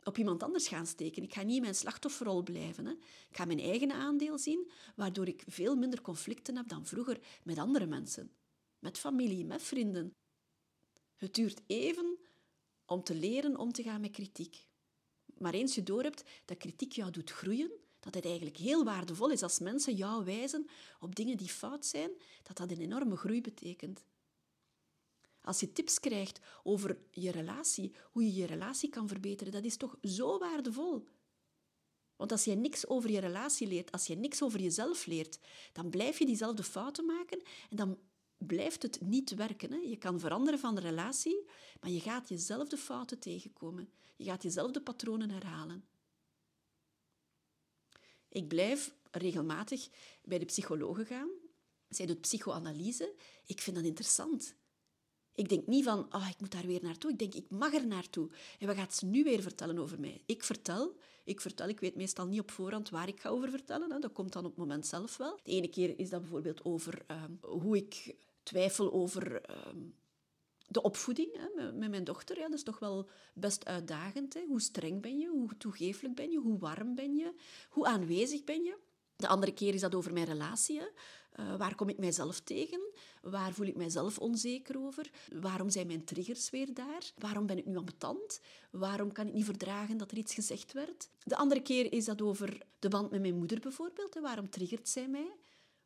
op 0.04 0.18
iemand 0.18 0.44
anders 0.44 0.68
gaan 0.68 0.88
steken. 0.88 1.24
Ik 1.24 1.34
ga 1.34 1.42
niet 1.42 1.56
in 1.56 1.62
mijn 1.62 1.76
slachtofferrol 1.76 2.44
blijven. 2.44 2.86
Hè. 2.86 2.92
Ik 3.30 3.38
ga 3.38 3.46
mijn 3.46 3.60
eigen 3.60 3.92
aandeel 3.92 4.38
zien, 4.38 4.72
waardoor 4.96 5.28
ik 5.28 5.44
veel 5.48 5.76
minder 5.76 6.02
conflicten 6.02 6.56
heb 6.56 6.68
dan 6.68 6.86
vroeger 6.86 7.20
met 7.44 7.58
andere 7.58 7.86
mensen. 7.86 8.32
Met 8.80 8.98
familie, 8.98 9.46
met 9.46 9.62
vrienden. 9.62 10.14
Het 11.15 11.34
duurt 11.34 11.62
even 11.67 12.17
om 12.86 13.03
te 13.03 13.15
leren 13.15 13.57
om 13.57 13.72
te 13.72 13.84
gaan 13.84 14.01
met 14.01 14.12
kritiek. 14.12 14.67
Maar 15.38 15.53
eens 15.53 15.75
je 15.75 15.84
doorhebt 15.84 16.24
dat 16.45 16.57
kritiek 16.57 16.91
jou 16.91 17.12
doet 17.12 17.31
groeien, 17.31 17.72
dat 18.00 18.13
het 18.13 18.25
eigenlijk 18.25 18.57
heel 18.57 18.84
waardevol 18.84 19.29
is 19.29 19.43
als 19.43 19.60
mensen 19.60 19.95
jou 19.95 20.25
wijzen 20.25 20.67
op 21.00 21.15
dingen 21.15 21.38
die 21.38 21.50
fout 21.50 21.86
zijn, 21.86 22.12
dat 22.43 22.57
dat 22.57 22.72
een 22.72 22.81
enorme 22.81 23.15
groei 23.15 23.41
betekent. 23.41 24.05
Als 25.41 25.60
je 25.60 25.72
tips 25.72 26.00
krijgt 26.00 26.39
over 26.63 26.98
je 27.12 27.31
relatie, 27.31 27.95
hoe 28.12 28.24
je 28.24 28.34
je 28.34 28.45
relatie 28.45 28.89
kan 28.89 29.07
verbeteren, 29.07 29.53
dat 29.53 29.63
is 29.63 29.77
toch 29.77 29.98
zo 30.01 30.38
waardevol. 30.38 31.07
Want 32.15 32.31
als 32.31 32.43
je 32.43 32.55
niks 32.55 32.88
over 32.88 33.12
je 33.12 33.19
relatie 33.19 33.67
leert, 33.67 33.91
als 33.91 34.07
je 34.07 34.15
niks 34.15 34.41
over 34.43 34.62
jezelf 34.62 35.05
leert, 35.05 35.39
dan 35.74 35.89
blijf 35.89 36.19
je 36.19 36.25
diezelfde 36.25 36.63
fouten 36.63 37.05
maken 37.05 37.41
en 37.69 37.77
dan 37.77 37.98
blijft 38.46 38.82
het 38.82 39.02
niet 39.02 39.36
werken. 39.36 39.72
Hè? 39.72 39.78
Je 39.78 39.98
kan 39.98 40.20
veranderen 40.20 40.60
van 40.60 40.75
de 40.75 40.82
relatie, 40.82 41.46
maar 41.82 41.90
je 41.90 42.00
gaat 42.00 42.30
jezelfde 42.30 42.78
fouten 42.78 43.20
tegenkomen. 43.20 43.90
Je 44.16 44.24
gaat 44.24 44.44
jezelfde 44.44 44.82
patronen 44.82 45.30
herhalen. 45.30 45.86
Ik 48.30 48.48
blijf 48.48 48.94
regelmatig 49.12 49.88
bij 50.24 50.40
de 50.40 50.46
psychologe 50.46 51.06
gaan. 51.06 51.30
Zij 51.90 52.06
doet 52.06 52.22
psychoanalyse. 52.22 53.14
Ik 53.46 53.62
vind 53.62 53.75
dat 53.75 53.86
interessant. 53.86 54.56
Ik 55.36 55.50
denk 55.50 55.68
niet 55.68 55.84
van, 55.84 56.14
oh, 56.14 56.30
ik 56.30 56.40
moet 56.40 56.52
daar 56.52 56.66
weer 56.66 56.84
naartoe. 56.84 57.12
Ik 57.12 57.20
denk, 57.20 57.34
ik 57.34 57.50
mag 57.50 57.74
er 57.74 57.88
naartoe. 57.88 58.30
En 58.60 58.68
wat 58.68 58.75
gaat 58.75 58.96
ze 58.96 59.06
nu 59.06 59.24
weer 59.24 59.42
vertellen 59.42 59.78
over 59.78 60.00
mij? 60.00 60.22
Ik 60.25 60.44
vertel, 60.44 60.96
ik 61.24 61.42
vertel, 61.42 61.68
ik 61.68 61.80
weet 61.80 61.96
meestal 61.96 62.28
niet 62.28 62.40
op 62.40 62.52
voorhand 62.52 62.90
waar 62.90 63.08
ik 63.08 63.20
ga 63.20 63.30
over 63.30 63.50
vertellen. 63.50 63.92
Hè. 63.92 64.00
Dat 64.00 64.12
komt 64.12 64.34
dan 64.34 64.44
op 64.44 64.50
het 64.50 64.60
moment 64.60 64.88
zelf 64.88 65.18
wel. 65.18 65.40
De 65.44 65.52
ene 65.52 65.68
keer 65.68 66.00
is 66.00 66.10
dat 66.10 66.22
bijvoorbeeld 66.22 66.66
over 66.66 67.04
ehm, 67.08 67.32
hoe 67.42 67.78
ik 67.78 68.16
twijfel 68.46 68.94
over 68.94 69.42
ehm, 69.42 69.80
de 70.68 70.82
opvoeding 70.82 71.30
hè, 71.38 71.72
met, 71.72 71.90
mijn 71.90 72.04
dochter. 72.04 72.38
Ja, 72.38 72.48
dat 72.48 72.58
is 72.58 72.64
toch 72.64 72.80
wel 72.80 73.10
best 73.34 73.66
uitdagend. 73.66 74.34
Hè. 74.34 74.44
Hoe 74.48 74.62
streng 74.62 75.02
ben 75.02 75.20
je? 75.20 75.28
Hoe 75.28 75.58
toegeeflijk 75.58 76.16
ben 76.16 76.32
je? 76.32 76.38
Hoe 76.38 76.60
warm 76.60 76.96
ben 76.96 77.16
je? 77.16 77.34
Hoe 77.70 77.86
aanwezig 77.86 78.44
ben 78.44 78.64
je? 78.64 78.78
De 79.16 79.28
andere 79.28 79.54
keer 79.54 79.74
is 79.74 79.82
dat 79.82 79.96
over 79.96 80.14
mijn 80.14 80.25
relatie. 80.25 80.82
Uh, 81.40 81.56
waar 81.56 81.75
kom 81.75 81.90
ik 81.90 81.98
mijzelf 81.98 82.40
tegen? 82.40 82.80
Waar 83.22 83.54
voel 83.54 83.68
ik 83.68 83.75
mijzelf 83.75 84.18
onzeker 84.18 84.80
over? 84.80 85.10
Waarom 85.42 85.70
zijn 85.70 85.88
mijn 85.88 86.04
triggers 86.04 86.50
weer 86.50 86.74
daar? 86.74 87.12
Waarom 87.18 87.46
ben 87.46 87.58
ik 87.58 87.66
nu 87.66 87.78
ambetant? 87.78 88.40
Waarom 88.72 89.12
kan 89.12 89.28
ik 89.28 89.34
niet 89.34 89.46
verdragen 89.46 89.98
dat 89.98 90.12
er 90.12 90.18
iets 90.18 90.34
gezegd 90.34 90.74
werd? 90.74 91.10
De 91.24 91.36
andere 91.36 91.62
keer 91.62 91.94
is 91.94 92.06
dat 92.06 92.22
over 92.22 92.62
de 92.80 92.90
band 92.90 93.12
met 93.12 93.22
mijn 93.22 93.38
moeder 93.38 93.60
bijvoorbeeld. 93.60 94.20
Waarom 94.22 94.50
triggert 94.50 94.90
zij 94.90 95.08
mij? 95.08 95.36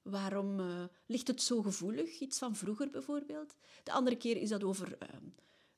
Waarom 0.10 0.60
uh, 0.60 0.84
ligt 1.06 1.28
het 1.28 1.42
zo 1.42 1.62
gevoelig? 1.62 2.20
Iets 2.20 2.38
van 2.38 2.56
vroeger 2.56 2.90
bijvoorbeeld. 2.90 3.56
De 3.84 3.92
andere 3.92 4.18
keer 4.18 4.38
is 4.38 4.50
dat 4.50 4.64
over 4.64 4.88
uh, 4.88 5.08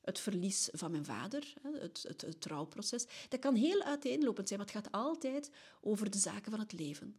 het 0.00 0.18
verlies 0.18 0.68
van 0.72 0.90
mijn 0.90 1.04
vader, 1.04 1.52
het, 1.62 2.04
het, 2.08 2.20
het, 2.20 2.40
trouwproces. 2.40 3.06
Dat 3.28 3.40
kan 3.40 3.54
heel 3.54 3.82
uiteenlopend 3.82 4.48
zijn, 4.48 4.60
maar 4.60 4.68
het 4.68 4.76
gaat 4.76 4.92
altijd 4.92 5.50
over 5.80 6.10
de 6.10 6.18
zaken 6.18 6.50
van 6.50 6.60
het 6.60 6.72
leven. 6.72 7.16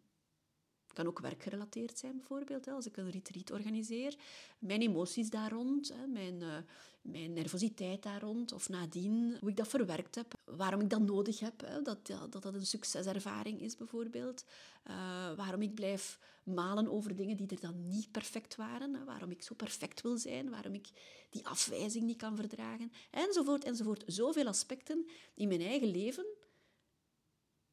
Kan 0.93 1.07
ook 1.07 1.19
werkgerelateerd 1.19 1.99
zijn, 1.99 2.17
bijvoorbeeld. 2.17 2.67
Als 2.67 2.85
ik 2.85 2.97
een 2.97 3.11
retreat 3.11 3.51
organiseer, 3.51 4.15
mijn 4.59 4.81
emoties 4.81 5.29
daar 5.29 5.51
rond, 5.51 5.93
mijn, 6.07 6.41
uh, 6.41 6.57
mijn 7.01 7.33
nervositeit 7.33 8.03
daar 8.03 8.21
rond, 8.21 8.51
of 8.51 8.69
nadien, 8.69 9.37
hoe 9.39 9.49
ik 9.49 9.55
dat 9.55 9.67
verwerkt 9.67 10.15
heb, 10.15 10.33
waarom 10.45 10.81
ik 10.81 10.89
dat 10.89 11.01
nodig 11.01 11.39
heb, 11.39 11.67
dat, 11.83 12.05
dat 12.05 12.43
dat 12.43 12.53
een 12.53 12.65
succeservaring 12.65 13.61
is, 13.61 13.75
bijvoorbeeld. 13.75 14.43
Uh, 14.87 14.93
waarom 15.35 15.61
ik 15.61 15.75
blijf 15.75 16.19
malen 16.43 16.87
over 16.91 17.15
dingen 17.15 17.37
die 17.37 17.47
er 17.47 17.59
dan 17.59 17.87
niet 17.87 18.11
perfect 18.11 18.55
waren, 18.55 19.05
waarom 19.05 19.31
ik 19.31 19.43
zo 19.43 19.55
perfect 19.55 20.01
wil 20.01 20.17
zijn, 20.17 20.49
waarom 20.49 20.73
ik 20.73 20.87
die 21.29 21.47
afwijzing 21.47 22.03
niet 22.03 22.17
kan 22.17 22.35
verdragen, 22.35 22.91
enzovoort, 23.11 23.63
enzovoort. 23.63 24.03
Zoveel 24.05 24.47
aspecten 24.47 25.09
in 25.33 25.47
mijn 25.47 25.61
eigen 25.61 25.87
leven 25.87 26.25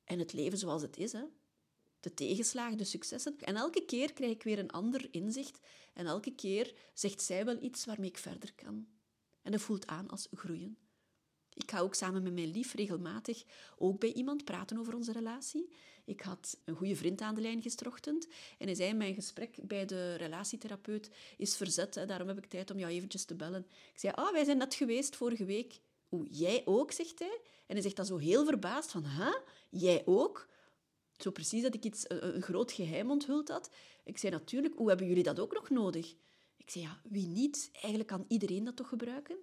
en 0.04 0.18
het 0.18 0.32
leven 0.32 0.58
zoals 0.58 0.82
het 0.82 0.96
is, 0.96 1.12
hè 1.12 1.24
de 2.00 2.14
tegenslagen, 2.14 2.78
de 2.78 2.84
successen. 2.84 3.38
En 3.40 3.56
elke 3.56 3.84
keer 3.84 4.12
krijg 4.12 4.32
ik 4.32 4.42
weer 4.42 4.58
een 4.58 4.70
ander 4.70 5.08
inzicht. 5.10 5.58
En 5.92 6.06
elke 6.06 6.34
keer 6.34 6.74
zegt 6.94 7.22
zij 7.22 7.44
wel 7.44 7.62
iets 7.62 7.84
waarmee 7.84 8.08
ik 8.08 8.18
verder 8.18 8.52
kan. 8.54 8.86
En 9.42 9.52
dat 9.52 9.60
voelt 9.60 9.86
aan 9.86 10.08
als 10.08 10.28
groeien. 10.32 10.76
Ik 11.54 11.70
ga 11.70 11.80
ook 11.80 11.94
samen 11.94 12.22
met 12.22 12.32
mijn 12.32 12.50
lief 12.50 12.74
regelmatig 12.74 13.44
ook 13.76 14.00
bij 14.00 14.12
iemand 14.12 14.44
praten 14.44 14.78
over 14.78 14.94
onze 14.94 15.12
relatie. 15.12 15.72
Ik 16.04 16.20
had 16.20 16.58
een 16.64 16.74
goede 16.74 16.96
vriend 16.96 17.20
aan 17.20 17.34
de 17.34 17.40
lijn 17.40 17.62
gestrochtend 17.62 18.26
en 18.58 18.66
hij 18.66 18.74
zei, 18.74 18.94
mijn 18.94 19.14
gesprek 19.14 19.56
bij 19.62 19.84
de 19.84 20.14
relatietherapeut 20.14 21.10
is 21.36 21.56
verzet, 21.56 21.94
hè, 21.94 22.06
daarom 22.06 22.28
heb 22.28 22.38
ik 22.38 22.46
tijd 22.46 22.70
om 22.70 22.78
jou 22.78 22.92
eventjes 22.92 23.24
te 23.24 23.34
bellen. 23.34 23.66
Ik 23.92 23.98
zei, 23.98 24.12
ah, 24.12 24.32
wij 24.32 24.44
zijn 24.44 24.58
net 24.58 24.74
geweest 24.74 25.16
vorige 25.16 25.44
week. 25.44 25.80
Oeh, 26.10 26.28
jij 26.30 26.62
ook, 26.64 26.92
zegt 26.92 27.18
hij. 27.18 27.40
En 27.66 27.74
hij 27.74 27.82
zegt 27.82 27.96
dat 27.96 28.06
zo 28.06 28.16
heel 28.16 28.44
verbaasd 28.44 28.90
van, 28.90 29.04
huh, 29.06 29.34
jij 29.70 30.02
ook? 30.04 30.48
Zo 31.22 31.30
precies 31.30 31.62
dat 31.62 31.74
ik 31.74 31.84
iets, 31.84 32.04
een, 32.08 32.42
groot 32.42 32.72
geheim 32.72 33.10
onthuld 33.10 33.48
had. 33.48 33.70
Ik 34.04 34.18
zei 34.18 34.32
natuurlijk, 34.32 34.74
hoe 34.76 34.88
hebben 34.88 35.06
jullie 35.06 35.22
dat 35.22 35.40
ook 35.40 35.52
nog 35.52 35.70
nodig? 35.70 36.14
Ik 36.56 36.70
zei, 36.70 36.84
ja, 36.84 37.00
wie 37.08 37.26
niet? 37.26 37.70
Eigenlijk 37.72 38.06
kan 38.06 38.24
iedereen 38.28 38.64
dat 38.64 38.76
toch 38.76 38.88
gebruiken? 38.88 39.36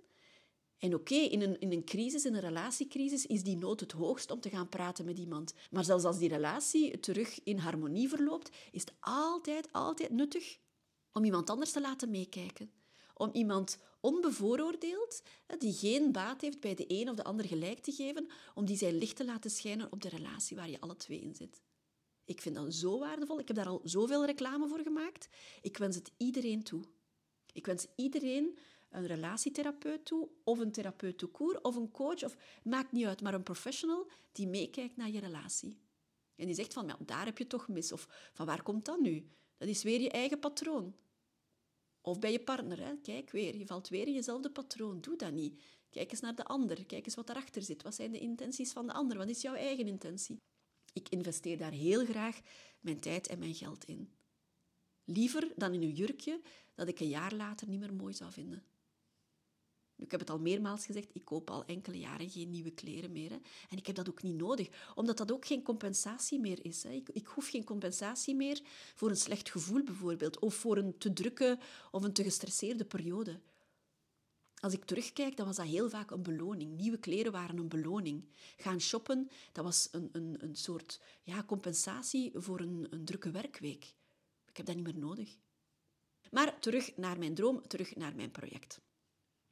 En 0.77 0.93
oké, 0.93 1.15
in, 1.15 1.41
een, 1.41 1.59
in 1.59 1.71
een 1.71 1.85
crisis, 1.85 2.25
in 2.25 2.33
een 2.33 2.41
relatiecrisis, 2.41 3.25
is 3.25 3.43
die 3.43 3.57
nood 3.57 3.79
het 3.79 3.91
hoogst 3.91 4.31
om 4.31 4.39
te 4.39 4.49
gaan 4.49 4.69
praten 4.69 5.05
met 5.05 5.17
iemand. 5.17 5.53
Maar 5.71 5.83
zelfs 5.83 6.03
als 6.03 6.17
die 6.17 6.29
relatie 6.29 6.99
terug 6.99 7.43
in 7.43 7.57
harmonie 7.57 8.09
verloopt, 8.09 8.49
is 8.71 8.81
het 8.81 8.93
altijd, 8.99 9.67
altijd 9.71 10.11
nuttig 10.11 10.59
om 11.11 11.23
iemand 11.23 11.49
anders 11.49 11.71
te 11.71 11.81
laten 11.81 12.09
meekijken. 12.09 12.71
Om 13.13 13.29
iemand 13.33 13.77
onbevooroordeeld, 13.99 15.21
die 15.57 15.73
geen 15.73 16.11
baat 16.11 16.41
heeft 16.41 16.59
bij 16.59 16.75
de 16.75 16.85
een 16.87 17.09
of 17.09 17.15
de 17.15 17.23
ander 17.23 17.45
gelijk 17.45 17.79
te 17.79 17.91
geven, 17.91 18.27
om 18.55 18.65
die 18.65 18.77
zijn 18.77 18.97
licht 18.97 19.15
te 19.15 19.25
laten 19.25 19.51
schijnen 19.51 19.91
op 19.91 20.01
de 20.01 20.09
relatie 20.09 20.57
waar 20.57 20.69
je 20.69 20.79
alle 20.79 20.95
twee 20.95 21.19
in 21.19 21.35
zit. 21.35 21.61
Ik 22.27 22.41
vind 22.41 22.55
dat 22.55 22.73
zo 22.73 22.99
waardevol. 22.99 23.39
Ik 23.39 23.47
heb 23.47 23.57
daar 23.57 23.67
al 23.67 23.81
zoveel 23.83 24.25
reclame 24.25 24.67
voor 24.67 24.79
gemaakt. 24.79 25.29
Ik 25.61 25.77
wens 25.77 25.95
het 25.95 26.11
iedereen 26.17 26.63
toe. 26.63 26.83
Ik 27.53 27.65
wens 27.65 27.87
iedereen 27.95 28.57
een 28.89 29.05
relatietherapeut 29.05 30.05
toe, 30.05 30.29
of 30.43 30.59
een 30.59 30.71
therapeut 30.71 31.17
toekoer, 31.17 31.59
of 31.61 31.75
een 31.75 31.91
coach, 31.91 32.23
of 32.23 32.37
maakt 32.63 32.91
niet 32.91 33.05
uit, 33.05 33.21
maar 33.21 33.33
een 33.33 33.43
professional 33.43 34.09
die 34.31 34.47
meekijkt 34.47 34.97
naar 34.97 35.09
je 35.09 35.19
relatie. 35.19 35.77
En 36.35 36.45
die 36.45 36.55
zegt 36.55 36.73
van, 36.73 36.95
daar 37.05 37.25
heb 37.25 37.37
je 37.37 37.47
toch 37.47 37.67
mis, 37.67 37.91
of 37.91 38.31
van 38.33 38.45
waar 38.45 38.63
komt 38.63 38.85
dat 38.85 38.99
nu? 38.99 39.27
Dat 39.57 39.67
is 39.67 39.83
weer 39.83 40.01
je 40.01 40.09
eigen 40.09 40.39
patroon. 40.39 40.95
Of 42.01 42.19
bij 42.19 42.31
je 42.31 42.39
partner, 42.39 42.79
hè? 42.79 42.97
kijk 43.01 43.31
weer, 43.31 43.55
je 43.55 43.65
valt 43.65 43.87
weer 43.87 44.07
in 44.07 44.13
jezelfde 44.13 44.51
patroon. 44.51 45.01
Doe 45.01 45.15
dat 45.15 45.31
niet. 45.31 45.61
Kijk 45.89 46.11
eens 46.11 46.19
naar 46.19 46.35
de 46.35 46.45
ander, 46.45 46.85
kijk 46.85 47.05
eens 47.05 47.15
wat 47.15 47.27
daarachter 47.27 47.61
zit. 47.61 47.83
Wat 47.83 47.95
zijn 47.95 48.11
de 48.11 48.19
intenties 48.19 48.71
van 48.71 48.87
de 48.87 48.93
ander? 48.93 49.17
Wat 49.17 49.29
is 49.29 49.41
jouw 49.41 49.55
eigen 49.55 49.87
intentie? 49.87 50.41
Ik 50.97 51.09
investeer 51.09 51.57
daar 51.57 51.71
heel 51.71 52.05
graag 52.05 52.39
mijn 52.79 52.99
tijd 52.99 53.27
en 53.27 53.39
mijn 53.39 53.55
geld 53.55 53.85
in. 53.85 54.09
Liever 55.03 55.51
dan 55.55 55.73
in 55.73 55.81
een 55.81 55.93
jurkje 55.93 56.41
dat 56.75 56.87
ik 56.87 56.99
een 56.99 57.09
jaar 57.09 57.33
later 57.33 57.67
niet 57.67 57.79
meer 57.79 57.93
mooi 57.93 58.13
zou 58.13 58.31
vinden. 58.31 58.63
Ik 59.95 60.11
heb 60.11 60.19
het 60.19 60.29
al 60.29 60.39
meermaals 60.39 60.85
gezegd, 60.85 61.09
ik 61.13 61.25
koop 61.25 61.49
al 61.49 61.65
enkele 61.65 61.99
jaren 61.99 62.29
geen 62.29 62.49
nieuwe 62.49 62.71
kleren 62.71 63.11
meer. 63.11 63.29
Hè. 63.29 63.35
En 63.69 63.77
ik 63.77 63.87
heb 63.87 63.95
dat 63.95 64.09
ook 64.09 64.23
niet 64.23 64.35
nodig, 64.35 64.91
omdat 64.95 65.17
dat 65.17 65.31
ook 65.31 65.45
geen 65.45 65.63
compensatie 65.63 66.39
meer 66.39 66.65
is. 66.65 66.83
Hè. 66.83 66.89
Ik, 66.89 67.09
ik, 67.09 67.27
hoef 67.27 67.49
geen 67.49 67.63
compensatie 67.63 68.35
meer 68.35 68.61
voor 68.95 69.09
een 69.09 69.17
slecht 69.17 69.49
gevoel 69.49 69.83
bijvoorbeeld, 69.83 70.39
of 70.39 70.55
voor 70.55 70.77
een 70.77 70.97
te 70.97 71.13
drukke 71.13 71.59
of 71.91 72.03
een 72.03 72.13
te 72.13 72.23
gestresseerde 72.23 72.85
periode. 72.85 73.39
Als 74.59 74.73
ik 74.73 74.85
terugkijk, 74.85 75.37
dan 75.37 75.45
was 75.45 75.55
dat 75.55 75.65
heel 75.65 75.89
vaak 75.89 76.11
een 76.11 76.23
beloning. 76.23 76.77
Nieuwe 76.77 76.97
kleren 76.97 77.31
waren 77.31 77.57
een 77.57 77.67
beloning. 77.67 78.25
Gaan 78.57 78.81
shoppen, 78.81 79.29
dat 79.51 79.63
was 79.63 79.87
een, 79.91 80.09
een, 80.11 80.35
een 80.39 80.55
soort 80.55 81.01
ja, 81.23 81.43
compensatie 81.43 82.31
voor 82.35 82.59
een, 82.59 82.87
een 82.89 83.05
drukke 83.05 83.31
werkweek. 83.31 83.95
Ik 84.45 84.57
heb 84.57 84.65
dat 84.65 84.75
niet 84.75 84.85
meer 84.85 84.97
nodig. 84.97 85.37
Maar 86.31 86.59
terug 86.59 86.95
naar 86.95 87.17
mijn 87.17 87.35
droom, 87.35 87.67
terug 87.67 87.95
naar 87.95 88.15
mijn 88.15 88.31
project. 88.31 88.79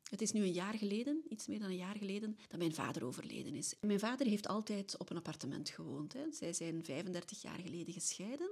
Het 0.09 0.21
is 0.21 0.31
nu 0.31 0.41
een 0.41 0.51
jaar 0.51 0.73
geleden, 0.73 1.23
iets 1.29 1.47
meer 1.47 1.59
dan 1.59 1.69
een 1.69 1.75
jaar 1.75 1.95
geleden, 1.97 2.37
dat 2.47 2.59
mijn 2.59 2.73
vader 2.73 3.05
overleden 3.05 3.55
is. 3.55 3.75
Mijn 3.81 3.99
vader 3.99 4.27
heeft 4.27 4.47
altijd 4.47 4.97
op 4.97 5.09
een 5.09 5.17
appartement 5.17 5.69
gewoond. 5.69 6.13
Hè. 6.13 6.31
Zij 6.31 6.53
zijn 6.53 6.83
35 6.83 7.41
jaar 7.41 7.59
geleden 7.59 7.93
gescheiden. 7.93 8.49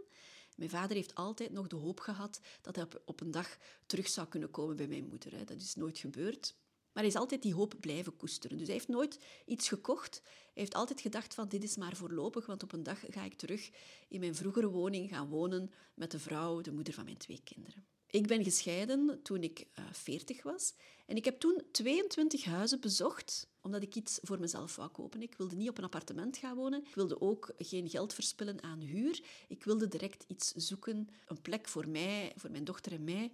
Mijn 0.55 0.69
vader 0.69 0.95
heeft 0.95 1.15
altijd 1.15 1.51
nog 1.51 1.67
de 1.67 1.75
hoop 1.75 1.99
gehad 1.99 2.39
dat 2.61 2.75
hij 2.75 2.87
op 3.05 3.21
een 3.21 3.31
dag 3.31 3.57
terug 3.85 4.07
zou 4.07 4.27
kunnen 4.27 4.51
komen 4.51 4.75
bij 4.75 4.87
mijn 4.87 5.07
moeder. 5.07 5.45
Dat 5.45 5.61
is 5.61 5.75
nooit 5.75 5.97
gebeurd. 5.97 6.55
Maar 6.93 7.03
hij 7.03 7.11
is 7.11 7.19
altijd 7.19 7.41
die 7.41 7.53
hoop 7.53 7.75
blijven 7.79 8.15
koesteren. 8.15 8.57
Dus 8.57 8.67
hij 8.67 8.75
heeft 8.75 8.87
nooit 8.87 9.19
iets 9.45 9.67
gekocht. 9.67 10.21
Hij 10.23 10.51
heeft 10.53 10.73
altijd 10.73 11.01
gedacht 11.01 11.33
van 11.33 11.47
dit 11.47 11.63
is 11.63 11.75
maar 11.75 11.95
voorlopig, 11.95 12.45
want 12.45 12.63
op 12.63 12.71
een 12.71 12.83
dag 12.83 12.99
ga 13.09 13.23
ik 13.23 13.33
terug 13.33 13.69
in 14.07 14.19
mijn 14.19 14.35
vroegere 14.35 14.67
woning 14.69 15.09
gaan 15.09 15.29
wonen 15.29 15.71
met 15.93 16.11
de 16.11 16.19
vrouw, 16.19 16.61
de 16.61 16.71
moeder 16.71 16.93
van 16.93 17.03
mijn 17.03 17.17
twee 17.17 17.41
kinderen. 17.43 17.85
Ik 18.13 18.27
ben 18.27 18.43
gescheiden 18.43 19.19
toen 19.23 19.43
ik 19.43 19.59
uh, 19.59 19.85
eh, 19.85 19.93
40 19.93 20.43
was. 20.43 20.73
En 21.05 21.15
ik 21.15 21.25
heb 21.25 21.39
toen 21.39 21.61
22 21.71 22.43
huizen 22.43 22.79
bezocht, 22.79 23.47
omdat 23.61 23.81
ik 23.81 23.95
iets 23.95 24.19
voor 24.21 24.39
mezelf 24.39 24.75
wou 24.75 24.89
kopen. 24.89 25.21
Ik 25.21 25.35
wilde 25.37 25.55
niet 25.55 25.69
op 25.69 25.77
een 25.77 25.83
appartement 25.83 26.37
gaan 26.37 26.55
wonen. 26.55 26.85
Ik 26.85 26.95
wilde 26.95 27.21
ook 27.21 27.53
geen 27.57 27.89
geld 27.89 28.13
verspillen 28.13 28.63
aan 28.63 28.79
huur. 28.79 29.21
Ik 29.47 29.63
wilde 29.63 29.87
direct 29.87 30.25
iets 30.27 30.51
zoeken, 30.51 31.09
een 31.25 31.41
plek 31.41 31.67
voor 31.67 31.87
mij, 31.87 32.33
voor 32.35 32.51
mijn 32.51 32.63
dochter 32.63 32.91
en 32.91 33.03
mij, 33.03 33.31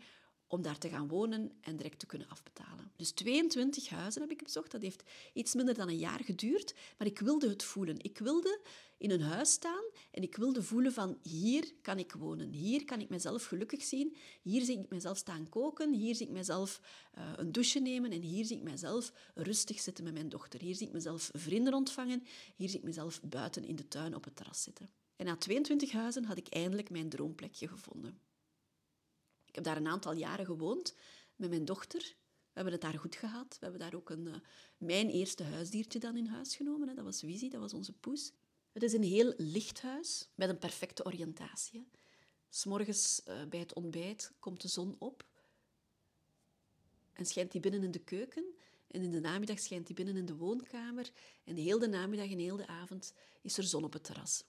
om 0.50 0.62
daar 0.62 0.77
te 0.77 0.89
gaan 0.89 1.08
wonen 1.08 1.51
en 1.62 1.75
direct 1.75 2.00
te 2.00 2.06
kunnen 2.06 2.29
afbetalen. 2.29 2.91
Dus 2.96 3.12
22 3.12 3.89
huizen 3.89 4.22
heb 4.22 4.32
ik 4.32 4.44
bezocht. 4.44 4.72
Dat 4.72 4.82
heeft 4.82 5.03
iets 5.34 5.53
minder 5.53 5.75
dan 5.75 5.88
een 5.88 5.98
jaar 5.98 6.24
geduurd, 6.24 6.74
maar 6.98 7.08
ik 7.08 7.20
wilde 7.20 7.50
het 7.50 7.63
voelen. 7.63 7.96
Ik 8.03 8.18
wilde 8.18 8.60
in 8.98 9.12
een 9.12 9.22
huis 9.22 9.51
staan 9.51 9.84
en 10.12 10.24
ik 10.24 10.36
wilde 10.36 10.63
voelen 10.63 10.94
van 10.94 11.18
hier 11.22 11.74
kan 11.82 12.00
ik 12.00 12.12
wonen, 12.12 12.51
hier 12.51 12.86
kan 12.86 13.00
ik 13.00 13.10
mezelf 13.10 13.46
gelukkig 13.46 13.84
zien, 13.84 14.15
hier 14.41 14.65
zie 14.65 14.79
ik 14.79 14.89
mezelf 14.89 15.18
staan 15.18 15.50
koken, 15.50 15.94
hier 15.94 16.15
zie 16.15 16.27
ik 16.27 16.32
mezelf 16.32 16.82
uh, 17.18 17.24
een 17.36 17.51
douche 17.51 17.79
nemen 17.79 18.12
en 18.12 18.22
hier 18.22 18.46
zie 18.46 18.58
ik 18.58 18.63
mezelf 18.63 19.12
rustig 19.36 19.79
zitten 19.79 20.03
met 20.03 20.13
mijn 20.13 20.29
dochter. 20.29 20.62
Hier 20.62 20.75
zie 20.75 20.88
ik 20.88 20.94
mezelf 20.94 21.29
vrienden 21.34 21.74
ontvangen, 21.74 22.24
hier 22.56 22.70
zie 22.70 22.77
ik 22.77 22.86
mezelf 22.86 23.22
buiten 23.22 23.63
in 23.63 23.75
de 23.75 23.88
tuin 23.88 24.15
op 24.15 24.24
het 24.24 24.36
terras 24.36 24.63
zitten. 24.63 24.89
En 25.15 25.25
na 25.25 25.38
22 25.38 25.91
huizen 25.91 26.25
had 26.25 26.38
ik 26.38 26.48
eindelijk 26.48 26.89
mijn 26.89 27.10
droomplekje 27.10 27.68
gevonden. 27.68 28.28
Ik 29.50 29.56
heb 29.56 29.63
daar 29.63 29.77
een 29.77 29.88
aantal 29.88 30.13
jaren 30.13 30.46
gewoond 30.46 30.96
met 31.36 31.50
mijn 31.50 31.65
dochter. 31.65 32.15
We 32.29 32.56
hebben 32.56 32.74
het 32.74 32.82
daar 32.82 33.00
goed 33.00 33.15
gehad. 33.15 33.58
We 33.60 33.65
hebben 33.65 33.79
daar 33.79 33.96
ook 33.96 34.10
een, 34.10 34.27
uh, 34.27 34.36
mijn 34.77 35.10
eerste 35.10 35.44
huisdiertje 35.44 36.00
dan 36.00 36.18
in 36.18 36.25
huis 36.25 36.56
genomen. 36.56 36.88
Hè. 36.88 36.94
Dat 36.94 37.03
was 37.03 37.22
Wizi, 37.22 37.50
dat 37.50 37.62
was 37.62 37.74
onze 37.74 37.94
poes. 37.94 38.32
Het 38.72 38.84
is 38.84 38.94
een 38.94 39.03
heel 39.03 39.34
licht 39.38 39.82
huis 39.82 40.29
met 40.36 40.50
een 40.50 40.58
perfecte 40.58 41.06
oriëntatie. 41.06 41.88
S'morgens 42.50 43.22
uh, 43.27 43.46
bij 43.50 43.60
het 43.60 43.74
ontbijt 43.74 44.32
komt 44.39 44.62
de 44.62 44.68
zon 44.68 44.96
op 45.00 45.27
en 47.13 47.25
schijnt 47.25 47.51
die 47.51 47.62
binnen 47.62 47.84
in 47.84 47.91
de 47.91 48.03
keuken. 48.03 48.46
En 48.88 49.01
in 49.01 49.12
de 49.12 49.20
namiddag 49.20 49.60
schijnt 49.60 49.88
die 49.88 49.96
binnen 49.96 50.18
in 50.18 50.25
de 50.25 50.36
woonkamer. 50.36 51.12
En 51.44 51.56
de 51.56 51.62
hele 51.62 51.88
namiddag 51.88 52.29
en 52.32 52.39
heel 52.39 52.58
de 52.58 52.68
avond 52.68 53.13
is 53.41 53.58
er 53.58 53.63
zon 53.63 53.84
op 53.84 53.94
het 53.94 54.03
terras. 54.03 54.44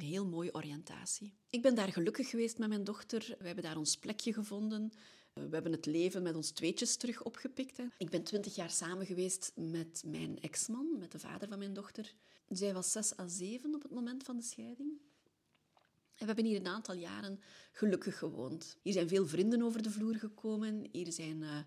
Een 0.00 0.06
heel 0.06 0.26
mooie 0.26 0.54
oriëntatie. 0.54 1.34
Ik 1.50 1.62
ben 1.62 1.74
daar 1.74 1.92
gelukkig 1.92 2.28
geweest 2.30 2.58
met 2.58 2.68
mijn 2.68 2.84
dochter. 2.84 3.36
We 3.38 3.46
hebben 3.46 3.64
daar 3.64 3.76
ons 3.76 3.96
plekje 3.96 4.32
gevonden. 4.32 4.92
We 5.32 5.48
hebben 5.50 5.72
het 5.72 5.86
leven 5.86 6.22
met 6.22 6.34
ons 6.34 6.50
tweetjes 6.50 6.96
terug 6.96 7.22
opgepikt. 7.22 7.76
Hè. 7.76 7.84
Ik 7.98 8.10
ben 8.10 8.22
twintig 8.22 8.54
jaar 8.54 8.70
samen 8.70 9.06
geweest 9.06 9.52
met 9.54 10.02
mijn 10.06 10.40
ex-man, 10.40 10.98
met 10.98 11.12
de 11.12 11.18
vader 11.18 11.48
van 11.48 11.58
mijn 11.58 11.72
dochter. 11.72 12.14
Zij 12.48 12.74
was 12.74 12.92
zes 12.92 13.18
à 13.18 13.28
zeven 13.28 13.74
op 13.74 13.82
het 13.82 13.90
moment 13.90 14.22
van 14.22 14.36
de 14.36 14.42
scheiding. 14.42 14.90
En 16.14 16.18
we 16.18 16.24
hebben 16.26 16.44
hier 16.44 16.60
een 16.60 16.66
aantal 16.66 16.94
jaren 16.94 17.40
gelukkig 17.72 18.18
gewoond. 18.18 18.76
Hier 18.82 18.92
zijn 18.92 19.08
veel 19.08 19.26
vrienden 19.26 19.62
over 19.62 19.82
de 19.82 19.90
vloer 19.90 20.14
gekomen. 20.14 20.88
Hier 20.92 21.12
zijn 21.12 21.42
uh, 21.42 21.56
uh, 21.56 21.62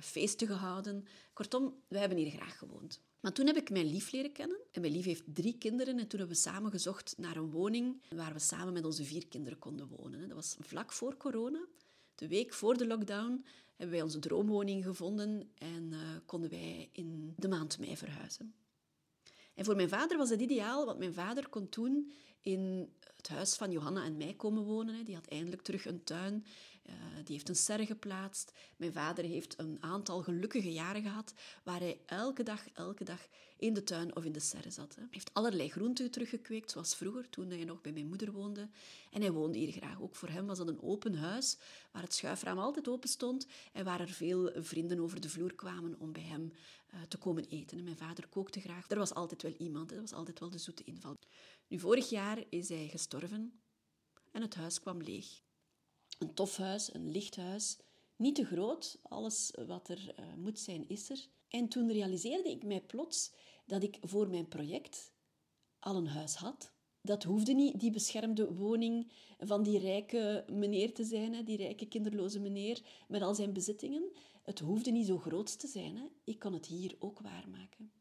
feesten 0.00 0.46
gehouden. 0.46 1.04
Kortom, 1.32 1.74
we 1.88 1.98
hebben 1.98 2.18
hier 2.18 2.30
graag 2.30 2.58
gewoond. 2.58 3.00
Maar 3.20 3.32
toen 3.32 3.46
heb 3.46 3.56
ik 3.56 3.70
mijn 3.70 3.86
lief 3.86 4.12
leren 4.12 4.32
kennen. 4.32 4.60
En 4.72 4.80
mijn 4.80 4.92
lief 4.92 5.04
heeft 5.04 5.22
drie 5.26 5.58
kinderen. 5.58 5.98
En 5.98 6.06
toen 6.08 6.18
hebben 6.18 6.36
we 6.36 6.42
samen 6.42 6.70
gezocht 6.70 7.14
naar 7.18 7.36
een 7.36 7.50
woning 7.50 8.02
waar 8.14 8.32
we 8.32 8.38
samen 8.38 8.72
met 8.72 8.84
onze 8.84 9.04
vier 9.04 9.26
kinderen 9.28 9.58
konden 9.58 9.88
wonen. 9.88 10.28
Dat 10.28 10.36
was 10.36 10.56
vlak 10.58 10.92
voor 10.92 11.16
corona. 11.16 11.66
De 12.14 12.28
week 12.28 12.52
voor 12.52 12.76
de 12.76 12.86
lockdown 12.86 13.44
hebben 13.76 13.96
wij 13.96 14.02
onze 14.02 14.18
droomwoning 14.18 14.84
gevonden 14.84 15.50
en 15.54 15.88
uh, 15.92 15.98
konden 16.26 16.50
wij 16.50 16.88
in 16.92 17.34
de 17.36 17.48
maand 17.48 17.78
mei 17.78 17.96
verhuizen. 17.96 18.54
En 19.54 19.64
voor 19.64 19.76
mijn 19.76 19.88
vader 19.88 20.16
was 20.16 20.30
het 20.30 20.40
ideaal, 20.40 20.86
want 20.86 20.98
mijn 20.98 21.14
vader 21.14 21.48
kon 21.48 21.68
toen 21.68 22.12
in 22.40 22.92
het 23.16 23.28
huis 23.28 23.54
van 23.54 23.70
Johanna 23.70 24.04
en 24.04 24.16
mij 24.16 24.34
komen 24.34 24.62
wonen. 24.62 25.04
Die 25.04 25.14
had 25.14 25.26
eindelijk 25.26 25.62
terug 25.62 25.86
een 25.86 26.04
tuin. 26.04 26.44
Uh, 26.90 26.96
die 27.24 27.34
heeft 27.34 27.48
een 27.48 27.56
serre 27.56 27.86
geplaatst. 27.86 28.52
Mijn 28.76 28.92
vader 28.92 29.24
heeft 29.24 29.58
een 29.58 29.76
aantal 29.80 30.22
gelukkige 30.22 30.72
jaren 30.72 31.02
gehad 31.02 31.34
waar 31.64 31.80
hij 31.80 32.00
elke 32.06 32.42
dag, 32.42 32.68
elke 32.72 33.04
dag 33.04 33.28
in 33.56 33.74
de 33.74 33.82
tuin 33.82 34.16
of 34.16 34.24
in 34.24 34.32
de 34.32 34.40
serre 34.40 34.70
zat. 34.70 34.94
Hij 34.94 35.06
heeft 35.10 35.34
allerlei 35.34 35.70
groenten 35.70 36.10
teruggekweekt, 36.10 36.70
zoals 36.70 36.96
vroeger, 36.96 37.28
toen 37.28 37.50
hij 37.50 37.64
nog 37.64 37.80
bij 37.80 37.92
mijn 37.92 38.06
moeder 38.06 38.32
woonde. 38.32 38.68
En 39.10 39.20
hij 39.20 39.32
woonde 39.32 39.58
hier 39.58 39.72
graag. 39.72 40.00
Ook 40.00 40.16
voor 40.16 40.28
hem 40.28 40.46
was 40.46 40.58
dat 40.58 40.68
een 40.68 40.82
open 40.82 41.14
huis, 41.14 41.58
waar 41.92 42.02
het 42.02 42.14
schuifraam 42.14 42.58
altijd 42.58 42.88
open 42.88 43.08
stond 43.08 43.46
en 43.72 43.84
waar 43.84 44.00
er 44.00 44.08
veel 44.08 44.50
vrienden 44.54 45.00
over 45.00 45.20
de 45.20 45.28
vloer 45.28 45.54
kwamen 45.54 45.96
om 45.98 46.12
bij 46.12 46.22
hem 46.22 46.52
uh, 46.94 47.02
te 47.02 47.16
komen 47.16 47.44
eten. 47.44 47.78
En 47.78 47.84
mijn 47.84 47.96
vader 47.96 48.28
kookte 48.28 48.60
graag. 48.60 48.90
Er 48.90 48.98
was 48.98 49.14
altijd 49.14 49.42
wel 49.42 49.54
iemand, 49.58 49.92
er 49.92 50.00
was 50.00 50.12
altijd 50.12 50.38
wel 50.38 50.50
de 50.50 50.58
zoete 50.58 50.84
inval. 50.84 51.18
Nu, 51.68 51.78
vorig 51.78 52.08
jaar 52.08 52.44
is 52.48 52.68
hij 52.68 52.88
gestorven 52.88 53.60
en 54.32 54.42
het 54.42 54.54
huis 54.54 54.80
kwam 54.80 55.02
leeg. 55.02 55.42
Een 56.20 56.34
tof 56.34 56.56
huis, 56.56 56.94
een 56.94 57.10
licht 57.10 57.36
huis, 57.36 57.76
niet 58.16 58.34
te 58.34 58.44
groot. 58.44 58.98
Alles 59.02 59.52
wat 59.66 59.88
er 59.88 60.14
uh, 60.18 60.34
moet 60.36 60.58
zijn, 60.58 60.88
is 60.88 61.10
er. 61.10 61.28
En 61.48 61.68
toen 61.68 61.92
realiseerde 61.92 62.50
ik 62.50 62.64
mij 62.64 62.80
plots 62.80 63.32
dat 63.66 63.82
ik 63.82 63.98
voor 64.00 64.28
mijn 64.28 64.48
project 64.48 65.12
al 65.78 65.96
een 65.96 66.06
huis 66.06 66.34
had. 66.34 66.72
Dat 67.00 67.22
hoefde 67.22 67.52
niet 67.52 67.80
die 67.80 67.90
beschermde 67.90 68.54
woning 68.54 69.12
van 69.38 69.62
die 69.62 69.78
rijke 69.78 70.44
meneer 70.52 70.94
te 70.94 71.04
zijn, 71.04 71.44
die 71.44 71.56
rijke 71.56 71.86
kinderloze 71.86 72.40
meneer 72.40 72.82
met 73.08 73.22
al 73.22 73.34
zijn 73.34 73.52
bezittingen. 73.52 74.10
Het 74.42 74.58
hoefde 74.58 74.90
niet 74.90 75.06
zo 75.06 75.18
groot 75.18 75.58
te 75.58 75.66
zijn. 75.66 76.10
Ik 76.24 76.38
kon 76.38 76.52
het 76.52 76.66
hier 76.66 76.96
ook 76.98 77.20
waarmaken. 77.20 77.92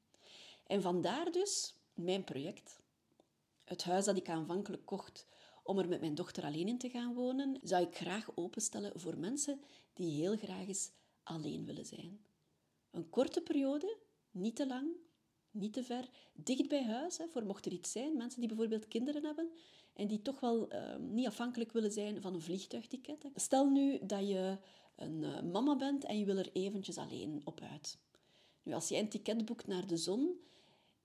En 0.67 0.82
vandaar 0.82 1.32
dus 1.32 1.75
mijn 1.93 2.23
project. 2.23 2.79
Het 3.63 3.84
huis 3.84 4.05
dat 4.05 4.17
ik 4.17 4.29
aanvankelijk 4.29 4.86
kocht 4.86 5.27
om 5.69 5.79
er 5.79 5.88
met 5.88 5.99
mijn 5.99 6.15
dochter 6.15 6.43
alleen 6.43 6.67
in 6.67 6.77
te 6.77 6.89
gaan 6.89 7.13
wonen, 7.13 7.60
zou 7.63 7.84
ik 7.84 7.95
graag 7.95 8.29
openstellen 8.36 8.99
voor 8.99 9.17
mensen 9.17 9.62
die 9.93 10.21
heel 10.21 10.38
graag 10.38 10.67
eens 10.67 10.91
alleen 11.23 11.65
willen 11.65 11.86
zijn. 11.86 12.19
Een 12.91 13.10
korte 13.10 13.41
periode, 13.41 13.97
niet 14.32 14.55
te 14.55 14.67
lang, 14.67 14.88
niet 15.51 15.73
te 15.73 15.84
ver, 15.84 16.10
dicht 16.34 16.67
bij 16.67 16.84
huis, 16.84 17.17
hè, 17.17 17.27
voor 17.27 17.43
mocht 17.43 17.65
er 17.65 17.71
iets 17.71 17.91
zijn. 17.91 18.17
Mensen 18.17 18.39
die 18.39 18.49
bijvoorbeeld 18.49 18.88
kinderen 18.88 19.25
hebben 19.25 19.49
en 19.93 20.08
die 20.08 20.21
toch 20.21 20.39
wel 20.39 20.73
uh, 20.73 20.95
niet 20.95 21.27
afhankelijk 21.27 21.71
willen 21.71 21.91
zijn 21.91 22.21
van 22.21 22.34
een 22.34 22.41
vliegtuigticket. 22.41 23.25
Stel 23.36 23.69
nu 23.69 23.99
dat 24.05 24.27
je 24.27 24.58
een 24.95 25.21
uh, 25.21 25.41
mama 25.41 25.75
bent 25.75 26.03
en 26.03 26.19
je 26.19 26.25
wil 26.25 26.38
er 26.38 26.49
eventjes 26.53 26.97
alleen 26.97 27.41
op 27.43 27.62
uit. 27.62 27.97
Nu, 28.63 28.73
als 28.73 28.89
jij 28.89 28.99
een 28.99 29.10
ticket 29.10 29.45
boekt 29.45 29.67
naar 29.67 29.88
de 29.88 29.97
zon 29.97 30.39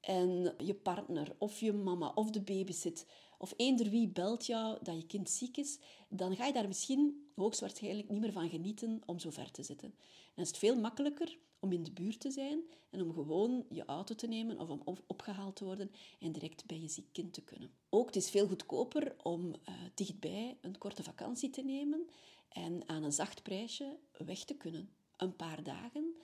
en 0.00 0.54
je 0.58 0.74
partner 0.74 1.34
of 1.38 1.60
je 1.60 1.72
mama 1.72 2.12
of 2.14 2.30
de 2.30 2.42
baby 2.42 2.72
zit 2.72 3.06
of 3.44 3.54
eender 3.56 3.90
wie 3.90 4.08
belt 4.08 4.46
jou 4.46 4.78
dat 4.82 4.96
je 4.96 5.06
kind 5.06 5.30
ziek 5.30 5.56
is, 5.56 5.78
dan 6.08 6.36
ga 6.36 6.46
je 6.46 6.52
daar 6.52 6.66
misschien 6.66 7.28
hoogstwaarschijnlijk 7.34 8.08
niet 8.08 8.20
meer 8.20 8.32
van 8.32 8.48
genieten 8.48 9.02
om 9.06 9.18
zo 9.18 9.30
ver 9.30 9.50
te 9.50 9.62
zitten. 9.62 9.94
En 10.34 10.42
is 10.42 10.48
het 10.48 10.58
veel 10.58 10.76
makkelijker 10.76 11.38
om 11.60 11.72
in 11.72 11.82
de 11.82 11.92
buurt 11.92 12.20
te 12.20 12.30
zijn 12.30 12.60
en 12.90 13.02
om 13.02 13.12
gewoon 13.12 13.66
je 13.68 13.84
auto 13.84 14.14
te 14.14 14.26
nemen 14.26 14.60
of 14.60 14.68
om 14.68 14.82
opgehaald 15.06 15.56
te 15.56 15.64
worden 15.64 15.90
en 16.20 16.32
direct 16.32 16.66
bij 16.66 16.80
je 16.80 16.88
ziek 16.88 17.12
kind 17.12 17.32
te 17.32 17.42
kunnen. 17.42 17.70
Ook 17.90 18.06
het 18.06 18.16
is 18.16 18.30
veel 18.30 18.46
goedkoper 18.46 19.14
om 19.22 19.46
uh, 19.46 19.74
dichtbij 19.94 20.58
een 20.60 20.78
korte 20.78 21.02
vakantie 21.02 21.50
te 21.50 21.62
nemen 21.62 22.06
en 22.48 22.88
aan 22.88 23.02
een 23.02 23.12
zacht 23.12 23.42
prijsje 23.42 23.96
weg 24.24 24.44
te 24.44 24.54
kunnen. 24.54 24.90
Een 25.16 25.36
paar 25.36 25.62
dagen. 25.62 26.14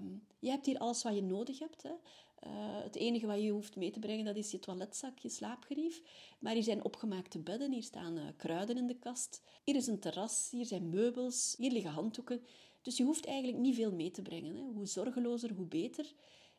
Um, 0.00 0.26
je 0.38 0.50
hebt 0.50 0.66
hier 0.66 0.78
alles 0.78 1.02
wat 1.02 1.14
je 1.14 1.22
nodig 1.22 1.58
hebt. 1.58 1.82
Hè. 1.82 1.92
Uh, 2.46 2.82
het 2.82 2.96
enige 2.96 3.26
wat 3.26 3.42
je 3.42 3.50
hoeft 3.50 3.76
mee 3.76 3.90
te 3.90 3.98
brengen, 3.98 4.24
dat 4.24 4.36
is 4.36 4.50
je 4.50 4.58
toiletzak, 4.58 5.18
je 5.18 5.28
slaapgerief. 5.28 6.02
Maar 6.38 6.52
hier 6.52 6.62
zijn 6.62 6.84
opgemaakte 6.84 7.38
bedden, 7.38 7.72
hier 7.72 7.82
staan 7.82 8.18
uh, 8.18 8.24
kruiden 8.36 8.76
in 8.76 8.86
de 8.86 8.98
kast. 8.98 9.42
Hier 9.64 9.76
is 9.76 9.86
een 9.86 10.00
terras, 10.00 10.48
hier 10.50 10.66
zijn 10.66 10.88
meubels, 10.88 11.54
hier 11.58 11.72
liggen 11.72 11.90
handdoeken. 11.90 12.42
Dus 12.82 12.96
je 12.96 13.04
hoeft 13.04 13.26
eigenlijk 13.26 13.58
niet 13.58 13.74
veel 13.74 13.92
mee 13.92 14.10
te 14.10 14.22
brengen. 14.22 14.56
Hè. 14.56 14.62
Hoe 14.62 14.86
zorgelozer, 14.86 15.52
hoe 15.52 15.66
beter. 15.66 16.12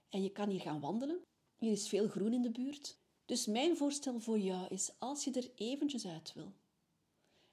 En 0.10 0.24
je 0.24 0.30
kan 0.30 0.50
hier 0.50 0.62
gaan 0.62 0.80
wandelen. 0.80 1.22
Hier 1.58 1.72
is 1.72 1.89
veel 1.89 2.08
groen 2.08 2.34
in 2.34 2.42
de 2.42 2.52
buurt. 2.52 2.98
Dus 3.26 3.46
mijn 3.46 3.78
voorstel 3.78 4.20
voor 4.20 4.39
jou 4.39 4.68
is, 4.68 4.92
als 5.00 5.24
je 5.24 5.32
er 5.32 5.52
eventjes 5.56 6.08
uit 6.08 6.34
wil, 6.34 6.54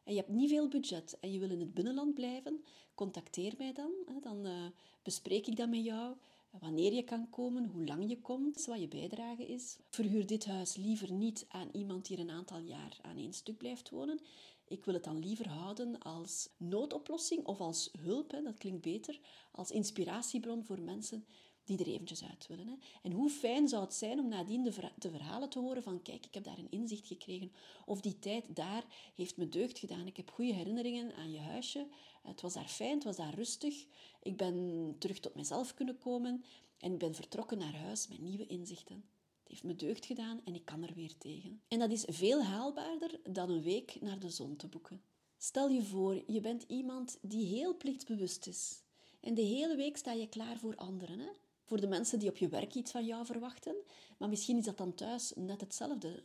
en 0.07 0.13
je 0.13 0.19
hebt 0.19 0.33
niet 0.33 0.49
veel 0.49 0.69
budget 0.69 1.17
en 1.21 1.33
je 1.33 1.39
wil 1.39 1.51
in 1.51 1.61
het 1.61 1.75
binnenland 1.75 2.15
blijven, 2.15 2.65
contacteer 2.95 3.55
mij 3.59 3.73
dan. 3.73 3.93
Dan 4.23 4.47
uh, 4.47 4.67
bespreek 5.03 5.47
ik 5.47 5.57
dat 5.57 5.69
met 5.69 5.85
jou. 5.85 6.17
Wanneer 6.61 6.93
je 6.93 7.03
kan 7.03 7.31
komen, 7.31 7.67
hoe 7.67 7.87
lang 7.87 8.09
je 8.09 8.21
komt, 8.21 8.65
wat 8.65 8.81
je 8.81 8.89
bijdrage 8.89 9.47
is. 9.47 9.77
Verhuur 9.89 10.27
dit 10.27 10.47
huis 10.47 10.77
liever 10.77 11.13
niet 11.13 11.47
aan 11.49 11.69
iemand 11.73 12.07
die 12.07 12.17
er 12.17 12.23
een 12.23 12.31
aantal 12.31 12.59
jaar 12.59 12.99
aan 13.03 13.17
één 13.17 13.33
stuk 13.33 13.57
blijft 13.57 13.91
wonen. 13.91 14.21
Ik 14.69 14.85
wil 14.85 14.95
het 14.95 15.05
dan 15.05 15.19
liever 15.19 15.49
houden 15.49 15.99
als 15.99 16.49
noodoplossing 16.57 17.45
of 17.45 17.61
als 17.61 17.91
hulp, 18.01 18.31
hè, 18.31 18.43
dat 18.43 18.59
klinkt 18.59 18.83
beter, 18.83 19.21
als 19.53 19.71
inspiratiebron 19.71 20.65
voor 20.65 20.81
mensen 20.81 21.25
die 21.67 21.79
er 21.79 21.87
eventjes 21.87 22.25
uit 22.25 22.47
willen. 22.47 22.67
Hè. 22.67 22.75
En 23.03 23.13
hoe 23.13 23.31
fijn 23.31 23.69
zou 23.69 23.83
het 23.83 23.95
zijn 23.95 24.19
om 24.19 24.29
nadien 24.29 24.63
de, 24.63 24.91
de, 24.99 25.11
verhalen 25.11 25.49
te 25.49 25.59
horen 25.59 25.83
van 25.83 26.03
kijk, 26.03 26.27
ik 26.27 26.35
heb 26.35 26.45
daar 26.45 26.59
een 26.59 26.71
inzicht 26.71 27.07
gekregen. 27.07 27.53
Of 27.85 28.01
die 28.01 28.19
tijd 28.19 28.57
daar 28.57 28.85
heeft 29.15 29.37
me 29.37 29.49
deugd 29.49 29.79
gedaan. 29.79 30.07
Ik 30.07 30.17
heb 30.17 30.31
goede 30.31 30.53
herinneringen 30.53 31.15
aan 31.15 31.33
je 31.33 31.39
huisje. 31.39 31.87
Het 32.23 32.41
was 32.41 32.55
daar 32.55 32.69
fijn, 32.69 32.95
het 32.95 33.05
was 33.05 33.17
daar 33.17 33.35
rustig. 33.35 33.87
Ik 34.23 34.37
ben 34.37 34.95
terug 34.99 35.21
tot 35.21 35.35
mezelf 35.35 35.75
kunnen 35.75 35.99
komen 35.99 36.45
en 36.79 36.93
ik 36.93 36.99
ben 36.99 37.15
vertrokken 37.15 37.59
naar 37.59 37.77
huis 37.77 38.09
met 38.09 38.21
nieuwe 38.21 38.47
inzichten. 38.47 39.05
Het 39.43 39.49
heeft 39.49 39.65
me 39.65 39.77
deugd 39.77 40.07
gedaan 40.07 40.41
en 40.45 40.55
ik 40.55 40.65
kan 40.65 40.83
er 40.83 40.95
weer 40.95 41.19
tegen. 41.19 41.61
En 41.69 41.79
dat 41.79 41.91
is 41.91 42.05
veel 42.09 42.43
haalbaarder 42.43 43.21
dan 43.31 43.51
een 43.51 43.63
week 43.63 44.01
naar 44.01 44.19
de 44.19 44.31
zon 44.31 44.57
te 44.57 44.67
boeken. 44.67 45.03
Stel 45.39 45.69
je 45.69 45.83
voor, 45.83 46.23
je 46.27 46.41
bent 46.41 46.65
iemand 46.69 47.19
die 47.23 47.47
heel 47.47 47.77
plichtbewust 47.77 48.47
is. 48.47 48.83
En 49.21 49.35
de 49.35 49.43
hele 49.43 49.77
week 49.77 49.97
sta 49.97 50.13
je 50.13 50.29
klaar 50.29 50.59
voor 50.59 50.77
anderen. 50.77 51.19
Hè? 51.19 51.29
Voor 51.67 51.81
de 51.81 51.87
mensen 51.87 52.19
die 52.19 52.29
op 52.29 52.37
je 52.37 52.49
werk 52.49 52.75
iets 52.75 52.91
van 52.91 53.05
jou 53.05 53.27
verwachten. 53.27 53.77
Maar 54.19 54.29
misschien 54.29 54.59
is 54.59 54.65
dat 54.65 54.77
dan 54.77 54.95
thuis 54.95 55.33
net 55.35 55.61
hetzelfde. 55.61 56.25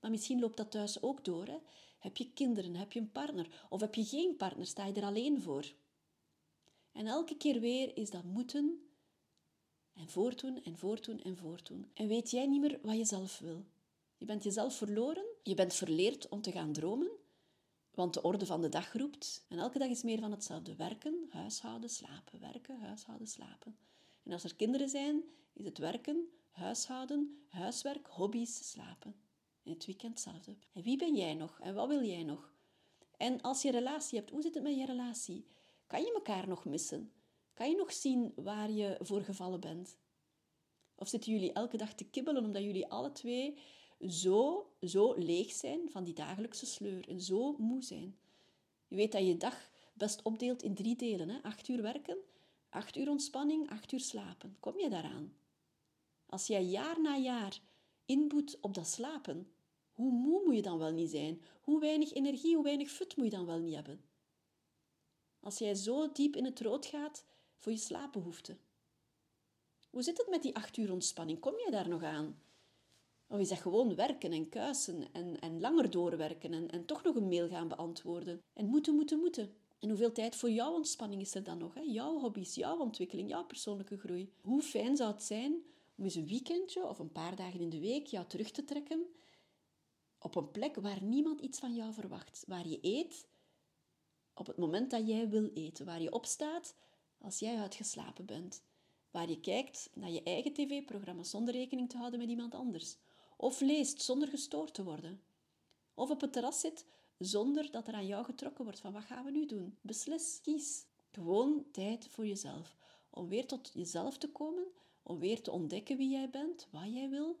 Maar 0.00 0.10
misschien 0.10 0.40
loopt 0.40 0.56
dat 0.56 0.70
thuis 0.70 1.02
ook 1.02 1.24
door. 1.24 1.46
Hè? 1.46 1.58
Heb 1.98 2.16
je 2.16 2.32
kinderen? 2.32 2.74
Heb 2.74 2.92
je 2.92 3.00
een 3.00 3.12
partner? 3.12 3.66
Of 3.68 3.80
heb 3.80 3.94
je 3.94 4.04
geen 4.04 4.36
partner? 4.36 4.66
Sta 4.66 4.86
je 4.86 4.92
er 4.92 5.02
alleen 5.02 5.42
voor? 5.42 5.72
En 6.92 7.06
elke 7.06 7.36
keer 7.36 7.60
weer 7.60 7.96
is 7.96 8.10
dat 8.10 8.24
moeten 8.24 8.90
en 9.92 10.08
voortdoen 10.08 10.62
en 10.62 10.76
voortdoen 10.76 11.22
en 11.22 11.36
voortdoen. 11.36 11.90
En 11.94 12.08
weet 12.08 12.30
jij 12.30 12.46
niet 12.46 12.60
meer 12.60 12.78
wat 12.82 12.96
je 12.96 13.04
zelf 13.04 13.38
wil. 13.38 13.64
Je 14.16 14.24
bent 14.24 14.44
jezelf 14.44 14.74
verloren. 14.74 15.24
Je 15.42 15.54
bent 15.54 15.74
verleerd 15.74 16.28
om 16.28 16.40
te 16.40 16.52
gaan 16.52 16.72
dromen. 16.72 17.10
Want 17.94 18.14
de 18.14 18.22
orde 18.22 18.46
van 18.46 18.60
de 18.60 18.68
dag 18.68 18.92
roept. 18.92 19.44
En 19.48 19.58
elke 19.58 19.78
dag 19.78 19.88
is 19.88 20.02
meer 20.02 20.20
van 20.20 20.30
hetzelfde. 20.30 20.76
Werken, 20.76 21.26
huishouden, 21.30 21.90
slapen. 21.90 22.40
Werken, 22.40 22.80
huishouden, 22.80 23.26
slapen. 23.26 23.76
En 24.22 24.32
als 24.32 24.44
er 24.44 24.56
kinderen 24.56 24.88
zijn, 24.88 25.22
is 25.52 25.64
het 25.64 25.78
werken, 25.78 26.28
huishouden, 26.50 27.44
huiswerk, 27.48 28.06
hobby's, 28.06 28.70
slapen. 28.70 29.14
En 29.62 29.72
het 29.72 29.86
weekend 29.86 30.12
hetzelfde. 30.12 30.56
En 30.72 30.82
wie 30.82 30.96
ben 30.96 31.16
jij 31.16 31.34
nog? 31.34 31.60
En 31.60 31.74
wat 31.74 31.88
wil 31.88 32.04
jij 32.04 32.22
nog? 32.22 32.52
En 33.16 33.40
als 33.40 33.62
je 33.62 33.70
relatie 33.70 34.18
hebt, 34.18 34.30
hoe 34.30 34.42
zit 34.42 34.54
het 34.54 34.62
met 34.62 34.76
je 34.76 34.86
relatie? 34.86 35.44
Kan 35.86 36.00
je 36.02 36.12
elkaar 36.12 36.48
nog 36.48 36.64
missen? 36.64 37.12
Kan 37.54 37.70
je 37.70 37.76
nog 37.76 37.92
zien 37.92 38.32
waar 38.36 38.70
je 38.70 38.96
voor 39.00 39.22
gevallen 39.22 39.60
bent? 39.60 39.98
Of 40.94 41.08
zitten 41.08 41.32
jullie 41.32 41.52
elke 41.52 41.76
dag 41.76 41.94
te 41.94 42.04
kibbelen 42.04 42.44
omdat 42.44 42.62
jullie 42.62 42.86
alle 42.86 43.12
twee 43.12 43.58
zo, 44.08 44.70
zo 44.80 45.14
leeg 45.14 45.52
zijn 45.52 45.90
van 45.90 46.04
die 46.04 46.14
dagelijkse 46.14 46.66
sleur 46.66 47.08
en 47.08 47.20
zo 47.20 47.54
moe 47.58 47.82
zijn? 47.82 48.18
Je 48.88 48.96
weet 48.96 49.12
dat 49.12 49.26
je 49.26 49.36
dag 49.36 49.70
best 49.92 50.22
opdeelt 50.22 50.62
in 50.62 50.74
drie 50.74 50.96
delen. 50.96 51.28
Hè? 51.28 51.42
Acht 51.42 51.68
uur 51.68 51.82
werken, 51.82 52.18
acht 52.70 52.96
uur 52.96 53.08
ontspanning, 53.08 53.70
acht 53.70 53.92
uur 53.92 54.00
slapen. 54.00 54.56
Kom 54.60 54.78
je 54.78 54.88
daaraan? 54.88 55.36
Als 56.26 56.46
jij 56.46 56.64
jaar 56.64 57.00
na 57.00 57.16
jaar 57.16 57.60
inboet 58.04 58.58
op 58.60 58.74
dat 58.74 58.86
slapen, 58.86 59.52
hoe 59.92 60.12
moe 60.12 60.42
moet 60.44 60.54
je 60.54 60.62
dan 60.62 60.78
wel 60.78 60.92
niet 60.92 61.10
zijn? 61.10 61.42
Hoe 61.60 61.80
weinig 61.80 62.12
energie, 62.12 62.54
hoe 62.54 62.64
weinig 62.64 62.90
fut 62.90 63.16
moet 63.16 63.24
je 63.24 63.30
dan 63.30 63.46
wel 63.46 63.58
niet 63.58 63.74
hebben? 63.74 64.04
Als 65.40 65.58
jij 65.58 65.74
zo 65.74 66.12
diep 66.12 66.36
in 66.36 66.44
het 66.44 66.60
rood 66.60 66.86
gaat 66.86 67.24
voor 67.60 67.72
je 67.72 67.78
slaapbehoeften. 67.78 68.58
Hoe 69.90 70.02
zit 70.02 70.18
het 70.18 70.28
met 70.28 70.42
die 70.42 70.54
acht 70.54 70.76
uur 70.76 70.92
ontspanning? 70.92 71.40
Kom 71.40 71.52
je 71.52 71.70
daar 71.70 71.88
nog 71.88 72.02
aan? 72.02 72.42
Of 73.26 73.38
is 73.38 73.48
dat 73.48 73.58
gewoon 73.58 73.94
werken 73.94 74.32
en 74.32 74.48
kuisen 74.48 75.12
en, 75.12 75.40
en 75.40 75.60
langer 75.60 75.90
doorwerken 75.90 76.52
en, 76.52 76.70
en 76.70 76.84
toch 76.84 77.02
nog 77.02 77.14
een 77.14 77.28
mail 77.28 77.48
gaan 77.48 77.68
beantwoorden? 77.68 78.42
En 78.52 78.66
moeten, 78.66 78.94
moeten, 78.94 79.18
moeten. 79.18 79.54
En 79.80 79.88
hoeveel 79.88 80.12
tijd 80.12 80.36
voor 80.36 80.50
jouw 80.50 80.72
ontspanning 80.72 81.20
is 81.20 81.34
er 81.34 81.42
dan 81.42 81.58
nog? 81.58 81.74
Hè? 81.74 81.80
Jouw 81.80 82.18
hobby's, 82.18 82.54
jouw 82.54 82.78
ontwikkeling, 82.78 83.28
jouw 83.28 83.44
persoonlijke 83.44 83.98
groei. 83.98 84.32
Hoe 84.40 84.62
fijn 84.62 84.96
zou 84.96 85.12
het 85.12 85.22
zijn 85.22 85.52
om 85.96 86.04
eens 86.04 86.14
een 86.14 86.26
weekendje 86.26 86.86
of 86.86 86.98
een 86.98 87.12
paar 87.12 87.36
dagen 87.36 87.60
in 87.60 87.70
de 87.70 87.80
week 87.80 88.06
jou 88.06 88.26
terug 88.26 88.50
te 88.50 88.64
trekken 88.64 89.06
op 90.18 90.34
een 90.34 90.50
plek 90.50 90.76
waar 90.76 91.02
niemand 91.02 91.40
iets 91.40 91.58
van 91.58 91.74
jou 91.74 91.92
verwacht. 91.92 92.44
Waar 92.46 92.68
je 92.68 92.78
eet 92.80 93.26
op 94.34 94.46
het 94.46 94.56
moment 94.56 94.90
dat 94.90 95.08
jij 95.08 95.28
wil 95.28 95.50
eten. 95.54 95.86
Waar 95.86 96.02
je 96.02 96.12
opstaat 96.12 96.74
als 97.18 97.38
jij 97.38 97.56
uitgeslapen 97.56 98.26
bent. 98.26 98.62
Waar 99.10 99.28
je 99.28 99.40
kijkt 99.40 99.90
naar 99.94 100.10
je 100.10 100.22
eigen 100.22 100.52
tv-programma 100.52 101.22
zonder 101.22 101.54
rekening 101.54 101.88
te 101.88 101.96
houden 101.96 102.20
met 102.20 102.28
iemand 102.28 102.54
anders. 102.54 102.96
Of 103.36 103.60
leest 103.60 104.02
zonder 104.02 104.28
gestoord 104.28 104.74
te 104.74 104.84
worden. 104.84 105.22
Of 105.94 106.10
op 106.10 106.20
het 106.20 106.32
terras 106.32 106.60
zit 106.60 106.84
zonder 107.20 107.70
dat 107.70 107.88
er 107.88 107.94
aan 107.94 108.06
jou 108.06 108.24
getrokken 108.24 108.64
wordt 108.64 108.80
van 108.80 108.92
wat 108.92 109.02
gaan 109.02 109.24
we 109.24 109.30
nu 109.30 109.46
doen. 109.46 109.76
Beslis, 109.80 110.40
kies. 110.42 110.84
Gewoon 111.10 111.64
tijd 111.72 112.06
voor 112.06 112.26
jezelf. 112.26 112.76
Om 113.10 113.28
weer 113.28 113.46
tot 113.46 113.70
jezelf 113.74 114.18
te 114.18 114.28
komen, 114.28 114.66
om 115.02 115.18
weer 115.18 115.42
te 115.42 115.50
ontdekken 115.50 115.96
wie 115.96 116.10
jij 116.10 116.30
bent, 116.30 116.68
wat 116.70 116.92
jij 116.92 117.08
wil, 117.08 117.38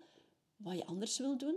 wat 0.56 0.76
je 0.76 0.86
anders 0.86 1.18
wil 1.18 1.38
doen. 1.38 1.56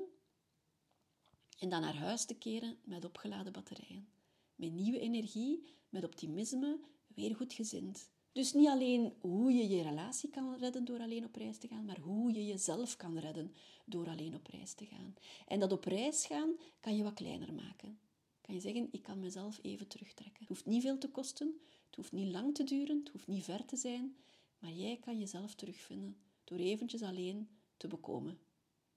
En 1.60 1.70
dan 1.70 1.82
naar 1.82 1.96
huis 1.96 2.26
te 2.26 2.36
keren 2.36 2.78
met 2.84 3.06
opgeladen 3.06 3.54
batterijen. 3.54 4.08
Met 4.56 4.72
nieuwe 4.72 5.00
energie, 5.00 5.64
met 5.90 6.04
optimisme, 6.04 6.80
weer 7.08 7.36
goed 7.36 7.54
gezind. 7.54 8.10
Dus 8.32 8.54
niet 8.54 8.68
alleen 8.68 9.14
hoe 9.22 9.52
je 9.52 9.68
je 9.68 9.84
relatie 9.84 10.30
kan 10.30 10.56
redden 10.56 10.86
door 10.86 11.00
alleen 11.00 11.26
op 11.26 11.36
reis 11.36 11.58
te 11.58 11.68
gaan, 11.68 11.86
maar 11.86 12.00
hoe 12.00 12.32
je 12.32 12.46
jezelf 12.46 12.96
kan 12.96 13.18
redden 13.18 13.54
door 13.86 14.08
alleen 14.08 14.36
op 14.36 14.48
reis 14.48 14.74
te 14.74 14.86
gaan. 14.86 15.16
En 15.48 15.60
dat 15.60 15.72
op 15.72 15.84
reis 15.84 16.26
gaan 16.26 16.56
kan 16.80 16.96
je 16.96 17.04
wat 17.04 17.14
kleiner 17.14 17.54
maken. 17.54 18.00
Kan 18.46 18.56
je 18.56 18.62
zeggen, 18.62 18.88
ik 18.92 19.02
kan 19.02 19.20
mezelf 19.20 19.60
even 19.62 19.88
terugtrekken. 19.88 20.40
Het 20.40 20.48
hoeft 20.48 20.66
niet 20.66 20.82
veel 20.82 20.98
te 20.98 21.10
kosten, 21.10 21.60
het 21.86 21.96
hoeft 21.96 22.12
niet 22.12 22.32
lang 22.32 22.56
te 22.56 22.64
duren, 22.64 22.98
het 22.98 23.10
hoeft 23.10 23.28
niet 23.28 23.44
ver 23.44 23.66
te 23.66 23.76
zijn, 23.76 24.16
maar 24.58 24.72
jij 24.72 24.98
kan 24.98 25.20
jezelf 25.20 25.56
terugvinden 25.56 26.18
door 26.44 26.58
eventjes 26.58 27.02
alleen 27.02 27.50
te 27.78 27.88
bekomen. 27.88 28.40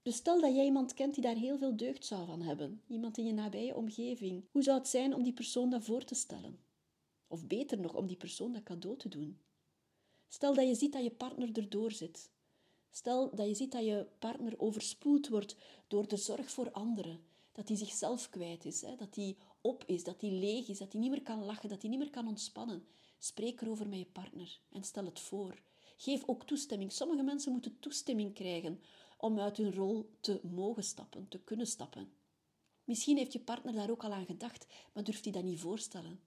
Dus 0.02 0.16
stel 0.16 0.40
dat 0.40 0.54
jij 0.54 0.64
iemand 0.64 0.94
kent 0.94 1.14
die 1.14 1.22
daar 1.22 1.36
heel 1.36 1.58
veel 1.58 1.76
deugd 1.76 2.04
zou 2.04 2.26
van 2.26 2.42
hebben, 2.42 2.82
iemand 2.86 3.18
in 3.18 3.24
je 3.24 3.32
nabije 3.32 3.76
omgeving. 3.76 4.44
Hoe 4.50 4.62
zou 4.62 4.78
het 4.78 4.88
zijn 4.88 5.14
om 5.14 5.22
die 5.22 5.32
persoon 5.32 5.70
dat 5.70 5.84
voor 5.84 6.04
te 6.04 6.14
stellen? 6.14 6.58
Of 7.26 7.46
beter 7.46 7.80
nog, 7.80 7.94
om 7.94 8.06
die 8.06 8.16
persoon 8.16 8.52
dat 8.52 8.62
cadeau 8.62 8.96
te 8.96 9.08
doen. 9.08 9.38
Stel 10.28 10.54
dat 10.54 10.68
je 10.68 10.74
ziet 10.74 10.92
dat 10.92 11.02
je 11.02 11.10
partner 11.10 11.52
erdoor 11.52 11.92
zit. 11.92 12.30
Stel 12.90 13.34
dat 13.34 13.46
je 13.46 13.54
ziet 13.54 13.72
dat 13.72 13.84
je 13.84 14.06
partner 14.18 14.60
overspoeld 14.60 15.28
wordt 15.28 15.56
door 15.86 16.08
de 16.08 16.16
zorg 16.16 16.50
voor 16.50 16.70
anderen. 16.70 17.20
Dat 17.56 17.68
hij 17.68 17.76
zichzelf 17.76 18.30
kwijt 18.30 18.64
is, 18.64 18.80
hè? 18.80 18.96
dat 18.96 19.14
hij 19.14 19.36
op 19.60 19.84
is, 19.84 20.04
dat 20.04 20.20
hij 20.20 20.30
leeg 20.30 20.68
is, 20.68 20.78
dat 20.78 20.92
hij 20.92 21.00
niet 21.00 21.10
meer 21.10 21.22
kan 21.22 21.44
lachen, 21.44 21.68
dat 21.68 21.80
hij 21.80 21.90
niet 21.90 21.98
meer 21.98 22.10
kan 22.10 22.28
ontspannen. 22.28 22.86
Spreek 23.18 23.60
erover 23.60 23.88
met 23.88 23.98
je 23.98 24.06
partner 24.06 24.60
en 24.72 24.84
stel 24.84 25.04
het 25.04 25.20
voor. 25.20 25.62
Geef 25.96 26.22
ook 26.26 26.44
toestemming. 26.44 26.92
Sommige 26.92 27.22
mensen 27.22 27.52
moeten 27.52 27.78
toestemming 27.80 28.34
krijgen 28.34 28.80
om 29.16 29.38
uit 29.38 29.56
hun 29.56 29.74
rol 29.74 30.10
te 30.20 30.40
mogen 30.42 30.84
stappen, 30.84 31.28
te 31.28 31.38
kunnen 31.38 31.66
stappen. 31.66 32.12
Misschien 32.84 33.16
heeft 33.16 33.32
je 33.32 33.40
partner 33.40 33.74
daar 33.74 33.90
ook 33.90 34.04
al 34.04 34.12
aan 34.12 34.26
gedacht, 34.26 34.66
maar 34.92 35.04
durft 35.04 35.24
hij 35.24 35.32
dat 35.32 35.44
niet 35.44 35.60
voorstellen. 35.60 36.20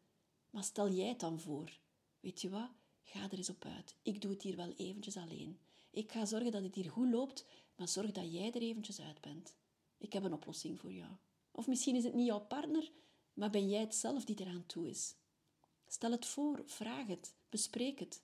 Maar 0.50 0.64
stel 0.64 0.90
jij 0.92 1.08
het 1.08 1.20
dan 1.20 1.40
voor. 1.40 1.80
Weet 2.20 2.42
je 2.42 2.50
wat? 2.50 2.70
Ga 3.04 3.24
er 3.24 3.38
eens 3.38 3.50
op 3.50 3.66
uit. 3.66 3.96
Ik 4.02 4.22
doe 4.22 4.32
het 4.32 4.42
hier 4.42 4.56
wel 4.56 4.74
eventjes 4.76 5.18
alleen. 5.18 5.60
Ik 5.92 6.12
ga 6.12 6.26
zorgen 6.26 6.52
dat 6.52 6.64
het 6.64 6.76
hier 6.76 6.90
goed 6.90 7.12
loopt, 7.12 7.46
maar 7.76 7.88
zorg 7.88 8.12
dat 8.12 8.34
jij 8.34 8.52
er 8.52 8.62
eventjes 8.62 9.02
uit 9.02 9.22
bent. 9.22 9.59
Ik 10.00 10.14
heb 10.14 10.24
een 10.24 10.34
oplossing 10.34 10.80
voor 10.80 10.92
jou. 10.92 11.12
Of 11.52 11.68
misschien 11.68 11.96
is 11.96 12.04
het 12.04 12.14
niet 12.14 12.26
jouw 12.26 12.46
partner, 12.46 12.92
maar 13.34 13.50
ben 13.50 13.70
jij 13.70 13.80
het 13.80 13.96
zelf 13.96 14.26
die 14.26 14.40
eraan 14.40 14.66
toe 14.66 14.88
is. 14.88 15.16
Stel 15.88 16.12
het 16.12 16.26
voor, 16.26 16.62
vraag 16.66 17.08
het, 17.08 17.36
bespreek 17.50 18.00
het. 18.00 18.24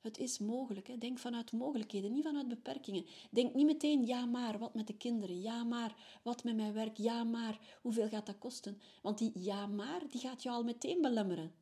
Het 0.00 0.18
is 0.18 0.38
mogelijk. 0.38 0.86
Hè? 0.86 0.98
Denk 0.98 1.18
vanuit 1.18 1.52
mogelijkheden, 1.52 2.12
niet 2.12 2.24
vanuit 2.24 2.48
beperkingen. 2.48 3.06
Denk 3.30 3.54
niet 3.54 3.66
meteen, 3.66 4.06
ja 4.06 4.26
maar, 4.26 4.58
wat 4.58 4.74
met 4.74 4.86
de 4.86 4.96
kinderen? 4.96 5.40
Ja 5.40 5.64
maar, 5.64 6.20
wat 6.22 6.44
met 6.44 6.56
mijn 6.56 6.72
werk? 6.72 6.96
Ja 6.96 7.24
maar, 7.24 7.78
hoeveel 7.82 8.08
gaat 8.08 8.26
dat 8.26 8.38
kosten? 8.38 8.80
Want 9.02 9.18
die 9.18 9.32
ja 9.34 9.66
maar, 9.66 10.08
die 10.08 10.20
gaat 10.20 10.42
je 10.42 10.50
al 10.50 10.64
meteen 10.64 11.00
belemmeren. 11.00 11.54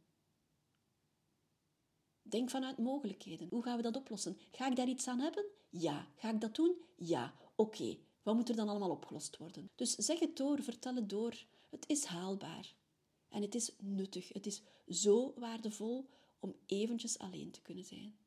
Denk 2.23 2.51
vanuit 2.51 2.79
mogelijkheden. 2.79 3.49
Hoe 3.51 3.63
gaan 3.63 3.77
we 3.77 3.83
dat 3.83 3.97
oplossen? 3.97 4.39
Ga 4.51 4.67
ik 4.67 4.77
daar 4.77 4.89
iets 4.89 5.09
aan 5.09 5.21
hebben? 5.21 5.45
Ja. 5.71 6.07
Ga 6.17 6.31
ik 6.31 6.41
dat 6.41 6.55
doen? 6.55 6.77
Ja. 6.97 7.35
Oké. 7.55 7.97
Wat 8.23 8.35
moet 8.35 8.49
er 8.49 8.57
dan 8.57 8.69
allemaal 8.69 8.91
opgelost 8.91 9.37
worden? 9.37 9.71
Dus 9.75 9.95
zeg 9.95 10.19
het 10.19 10.37
door, 10.37 10.63
vertel 10.63 10.95
het 10.95 11.09
door. 11.09 11.45
Het 11.71 11.85
is 11.89 12.05
haalbaar. 12.05 12.75
En 13.29 13.43
het 13.43 13.55
is 13.55 13.73
nuttig. 13.79 14.29
Het 14.33 14.47
is 14.47 14.63
zo 14.89 15.35
waardevol 15.37 16.09
om 16.41 16.55
eventjes 16.67 17.19
alleen 17.19 17.51
te 17.51 17.63
kunnen 17.63 17.85
zijn. 17.85 18.19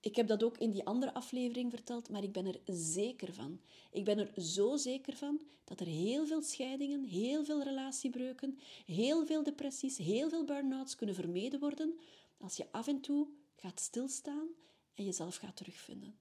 Ik 0.00 0.16
heb 0.16 0.26
dat 0.26 0.42
ook 0.42 0.58
in 0.58 0.70
die 0.70 0.84
andere 0.84 1.14
aflevering 1.14 1.70
verteld, 1.70 2.10
maar 2.10 2.22
ik 2.22 2.32
ben 2.32 2.46
er 2.46 2.60
zeker 2.74 3.32
van. 3.34 3.60
Ik 3.90 4.04
ben 4.04 4.18
er 4.18 4.42
zo 4.42 4.76
zeker 4.76 5.16
van 5.16 5.40
dat 5.64 5.80
er 5.80 5.86
heel 5.86 6.26
veel 6.26 6.42
scheidingen, 6.42 7.04
heel 7.04 7.44
veel 7.44 7.62
relatiebreuken, 7.62 8.58
heel 8.86 9.26
veel 9.26 9.42
depressies, 9.42 9.96
heel 9.96 10.28
veel 10.28 10.44
burn-outs 10.44 10.94
kunnen 10.94 11.14
vermeden 11.14 11.60
worden 11.60 11.98
als 12.38 12.56
je 12.56 12.66
af 12.70 12.86
en 12.86 13.00
toe 13.00 13.28
gaat 13.56 13.80
stilstaan 13.80 14.48
en 14.94 15.04
jezelf 15.04 15.36
gaat 15.36 15.56
terugvinden. 15.56 16.18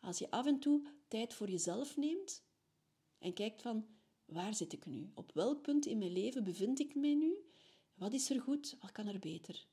Als 0.00 0.18
je 0.18 0.30
af 0.30 0.46
en 0.46 0.58
toe 0.58 0.82
tijd 1.08 1.34
voor 1.34 1.50
jezelf 1.50 1.96
neemt 1.96 2.42
en 3.18 3.32
kijkt 3.32 3.62
van 3.62 3.86
waar 4.24 4.54
zit 4.54 4.72
ik 4.72 4.86
nu? 4.86 5.10
Op 5.14 5.32
welk 5.32 5.62
punt 5.62 5.86
in 5.86 5.98
mijn 5.98 6.12
leven 6.12 6.44
bevind 6.44 6.80
ik 6.80 6.94
me 6.94 7.08
nu? 7.08 7.36
Wat 7.94 8.12
is 8.12 8.30
er 8.30 8.40
goed? 8.40 8.76
Wat 8.80 8.92
kan 8.92 9.06
er 9.06 9.18
beter? 9.18 9.66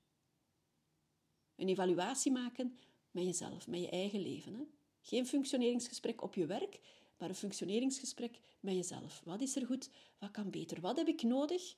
Een 1.55 1.69
evaluatie 1.69 2.31
maken 2.31 2.77
met 3.11 3.23
jezelf, 3.23 3.67
met 3.67 3.79
je 3.79 3.89
eigen 3.89 4.21
leven. 4.21 4.53
Hè? 4.53 4.63
Geen 5.01 5.25
functioneringsgesprek 5.25 6.21
op 6.21 6.35
je 6.35 6.45
werk, 6.45 6.79
maar 7.17 7.29
een 7.29 7.35
functioneringsgesprek 7.35 8.39
met 8.59 8.75
jezelf. 8.75 9.21
Wat 9.25 9.41
is 9.41 9.55
er 9.55 9.65
goed? 9.65 9.89
Wat 10.17 10.31
kan 10.31 10.49
beter? 10.49 10.81
Wat 10.81 10.97
heb 10.97 11.07
ik 11.07 11.23
nodig? 11.23 11.75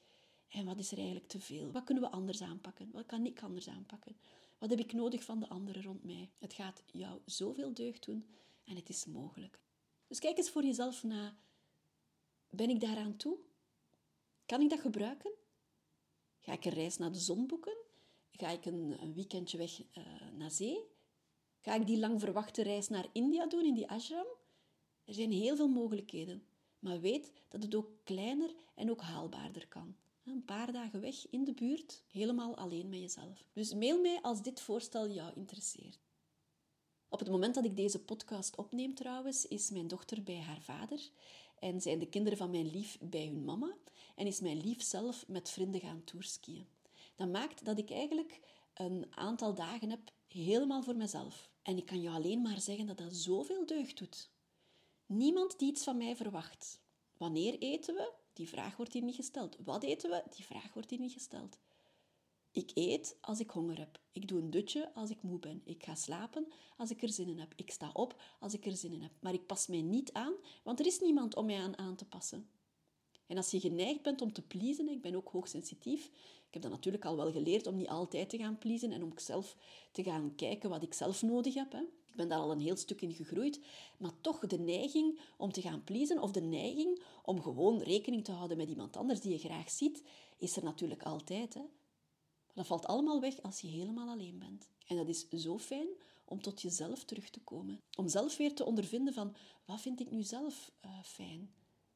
En 0.47 0.65
wat 0.65 0.80
is 0.80 0.91
er 0.91 0.97
eigenlijk 0.97 1.28
te 1.28 1.39
veel? 1.39 1.71
Wat 1.71 1.84
kunnen 1.84 2.04
we 2.04 2.10
anders 2.10 2.41
aanpakken? 2.41 2.91
Wat 2.91 3.06
kan 3.06 3.25
ik 3.25 3.43
anders 3.43 3.69
aanpakken? 3.69 4.17
Wat 4.58 4.69
heb 4.69 4.80
ik 4.80 4.93
nodig 4.93 5.23
van 5.23 5.39
de 5.39 5.49
anderen 5.49 5.84
rond 5.84 6.04
mij? 6.04 6.30
Het 6.39 6.54
gaat 6.54 6.84
jou 6.91 7.21
zoveel 7.25 7.73
deugd 7.73 8.06
doen 8.06 8.25
en 8.63 8.75
het 8.75 8.89
is 8.89 9.06
mogelijk. 9.06 9.60
Dus 10.08 10.19
kijk 10.19 10.38
eens 10.38 10.49
voor 10.49 10.63
jezelf 10.63 11.04
na. 11.04 11.38
Ben 12.56 12.70
ik 12.70 12.80
daaraan 12.80 13.18
toe? 13.18 13.38
Kan 14.46 14.62
ik 14.62 14.70
dat 14.70 14.80
gebruiken? 14.80 15.32
Ga 16.39 16.54
ik 16.54 16.65
een 16.65 16.72
reis 16.72 16.98
naar 16.98 17.12
de 17.12 17.20
zon 17.20 17.48
boeken? 17.48 17.78
Ga 18.32 18.50
ik 18.50 18.65
een, 18.65 19.13
weekendje 19.13 19.58
weg 19.58 19.80
uh, 19.80 20.06
naar 20.34 20.52
zee? 20.52 20.84
Ga 21.62 21.76
ik 21.76 21.86
die 21.86 22.00
lang 22.00 22.20
verwachte 22.20 22.63
reis 22.63 22.88
naar 22.88 23.08
India 23.12 23.48
doen, 23.48 23.65
in 23.65 23.74
die 23.74 23.89
ashram? 23.89 24.28
Er 25.04 25.13
zijn 25.13 25.32
heel 25.32 25.56
veel 25.56 25.68
mogelijkheden. 25.68 26.46
Maar 26.80 27.00
weet 27.00 27.32
dat 27.50 27.63
het 27.63 27.76
ook 27.76 27.89
kleiner 28.04 28.56
en 28.76 28.89
ook 28.89 29.02
haalbaarder 29.02 29.68
kan. 29.68 29.96
Een 30.24 30.46
paar 30.46 30.72
dagen 30.72 31.02
weg 31.02 31.30
in 31.30 31.44
de 31.44 31.54
buurt, 31.54 32.04
helemaal 32.08 32.58
alleen 32.58 32.89
met 32.89 33.00
jezelf. 33.00 33.46
Dus 33.54 33.74
mail 33.74 34.02
mij 34.02 34.22
als 34.22 34.41
dit 34.41 34.62
voorstel 34.62 35.10
jou 35.10 35.32
interesseert. 35.36 36.00
Op 37.10 37.20
het 37.20 37.30
moment 37.30 37.56
dat 37.56 37.65
ik 37.65 37.76
deze 37.76 38.04
podcast 38.04 38.56
opneem 38.56 38.94
trouwens, 38.94 39.48
is 39.48 39.70
mijn 39.70 39.88
dochter 39.88 40.24
bij 40.24 40.39
haar 40.39 40.62
vader 40.62 41.10
en 41.65 41.82
zijn 41.82 41.99
de 41.99 42.10
kinderen 42.10 42.38
van 42.38 42.49
mijn 42.49 42.71
lief 42.71 42.97
bij 43.01 43.25
hun 43.25 43.43
mama 43.43 43.75
en 44.15 44.28
is 44.28 44.39
mijn 44.39 44.62
lief 44.62 44.82
zelf 44.82 45.28
met 45.28 45.49
vrienden 45.49 45.82
gaan 45.82 46.04
tourskiën. 46.04 46.67
Dat 47.15 47.28
maakt 47.28 47.65
dat 47.65 47.78
ik 47.78 47.91
eigenlijk 47.91 48.39
een 48.73 49.06
aantal 49.10 49.54
dagen 49.54 49.89
heb 49.89 50.12
helemaal 50.28 50.84
voor 50.84 50.95
mezelf. 50.95 51.49
En 51.62 51.78
ik 51.78 51.86
kan 51.86 52.01
jou 52.01 52.15
alleen 52.15 52.41
maar 52.41 52.60
zeggen 52.60 52.86
dat 52.86 52.97
dat 52.97 53.15
zoveel 53.15 53.65
deugd 53.65 53.97
doet. 53.97 54.30
Niemand 55.06 55.60
die 55.60 55.69
iets 55.69 55.84
van 55.84 55.97
mij 55.97 56.15
verwacht. 56.15 56.80
Wanneer 57.17 57.58
eten 57.60 57.95
we? 57.95 58.12
Die 58.34 58.49
vraag 58.49 58.78
wordt 58.78 58.93
hier 58.93 59.04
niet 59.04 59.15
gesteld. 59.15 59.58
Wat 59.63 59.84
eten 59.84 60.10
we? 60.10 60.23
Die 60.36 60.45
vraag 60.45 60.73
wordt 60.73 60.89
hier 60.89 60.99
niet 60.99 61.13
gesteld. 61.13 61.58
Ik 62.56 62.72
eet 62.74 63.18
als 63.22 63.39
ik 63.39 63.50
honger 63.50 63.78
heb. 63.78 64.00
Ik 64.12 64.28
doe 64.28 64.41
een 64.41 64.50
dutje 64.50 64.94
als 64.94 65.10
ik 65.10 65.22
moe 65.22 65.39
ben. 65.39 65.62
Ik 65.63 65.84
ga 65.84 65.96
slapen 65.96 66.48
als 66.78 66.89
ik 66.89 67.04
er 67.04 67.10
zin 67.10 67.28
in 67.28 67.39
heb. 67.39 67.54
Ik 67.56 67.72
sta 67.72 67.89
op 67.94 68.22
als 68.39 68.54
ik 68.54 68.65
er 68.65 68.76
zin 68.76 68.94
in 68.94 69.02
heb. 69.02 69.12
Maar 69.20 69.34
ik 69.34 69.46
pas 69.46 69.68
mij 69.68 69.82
niet 69.82 70.13
aan, 70.13 70.34
want 70.63 70.80
er 70.80 70.86
is 70.86 71.00
niemand 71.00 71.36
om 71.36 71.46
mij 71.46 71.60
aan 71.60 71.78
aan 71.78 71.96
te 71.96 72.06
passen. 72.06 72.50
En 73.28 73.38
als 73.38 73.52
je 73.52 73.60
geneigd 73.60 74.02
bent 74.02 74.22
om 74.22 74.34
te 74.34 74.41
pleasen, 74.41 74.89
ik 74.89 75.02
ben 75.02 75.15
ook 75.15 75.30
hoogsensitief, 75.30 76.06
ik 76.48 76.54
heb 76.54 76.62
dat 76.62 76.72
natuurlijk 76.72 77.06
al 77.06 77.15
wel 77.15 77.32
geleerd 77.32 77.68
om 77.68 77.76
niet 77.76 77.88
altijd 77.88 78.30
te 78.30 78.38
gaan 78.38 78.58
pleasen 78.58 78.91
en 78.91 79.04
om 79.04 79.12
zelf 79.15 79.56
te 79.91 80.04
gaan 80.04 80.36
kijken 80.36 80.70
wat 80.70 80.84
ik 80.84 80.94
zelf 80.94 81.22
nodig 81.22 81.54
heb. 81.54 81.72
Hè. 81.72 81.82
Ik 81.82 82.15
ben 82.15 82.30
daar 82.30 82.39
al 82.39 82.52
een 82.52 82.60
heel 82.60 82.78
stuk 82.78 83.02
in 83.02 83.13
gegroeid, 83.13 83.60
maar 83.98 84.22
toch 84.22 84.48
de 84.48 84.60
neiging 84.60 85.20
om 85.38 85.52
te 85.52 85.62
gaan 85.62 85.84
pleasen 85.84 86.22
of 86.22 86.32
de 86.32 86.41
neiging 86.41 87.00
om 87.24 87.41
gewoon 87.41 87.82
rekening 87.82 88.24
te 88.24 88.32
houden 88.32 88.58
met 88.58 88.70
iemand 88.70 88.98
anders 88.98 89.20
die 89.20 89.32
je 89.32 89.39
graag 89.39 89.70
ziet, 89.70 90.04
is 90.38 90.56
er 90.56 90.63
natuurlijk 90.63 91.04
altijd. 91.04 91.54
Hè. 91.54 91.62
Dat 92.56 92.68
valt 92.68 92.86
allemaal 92.86 93.22
weg 93.22 93.41
als 93.41 93.60
je 93.60 93.68
helemaal 93.68 94.10
alleen 94.10 94.39
bent. 94.39 94.70
En 94.88 94.96
dat 94.96 95.08
is 95.08 95.30
zo 95.30 95.58
fijn 95.58 95.88
om 96.26 96.41
tot 96.41 96.62
jezelf 96.62 97.04
terug 97.04 97.30
te 97.30 97.39
komen. 97.39 97.82
Om 97.98 98.08
zelf 98.08 98.38
weer 98.38 98.54
te 98.54 98.65
ondervinden 98.65 99.13
van, 99.13 99.36
wat 99.65 99.82
vind 99.82 100.00
ik 100.00 100.12
nu 100.12 100.24
zelf 100.24 100.72
uh, 100.86 101.02
fijn? 101.04 101.54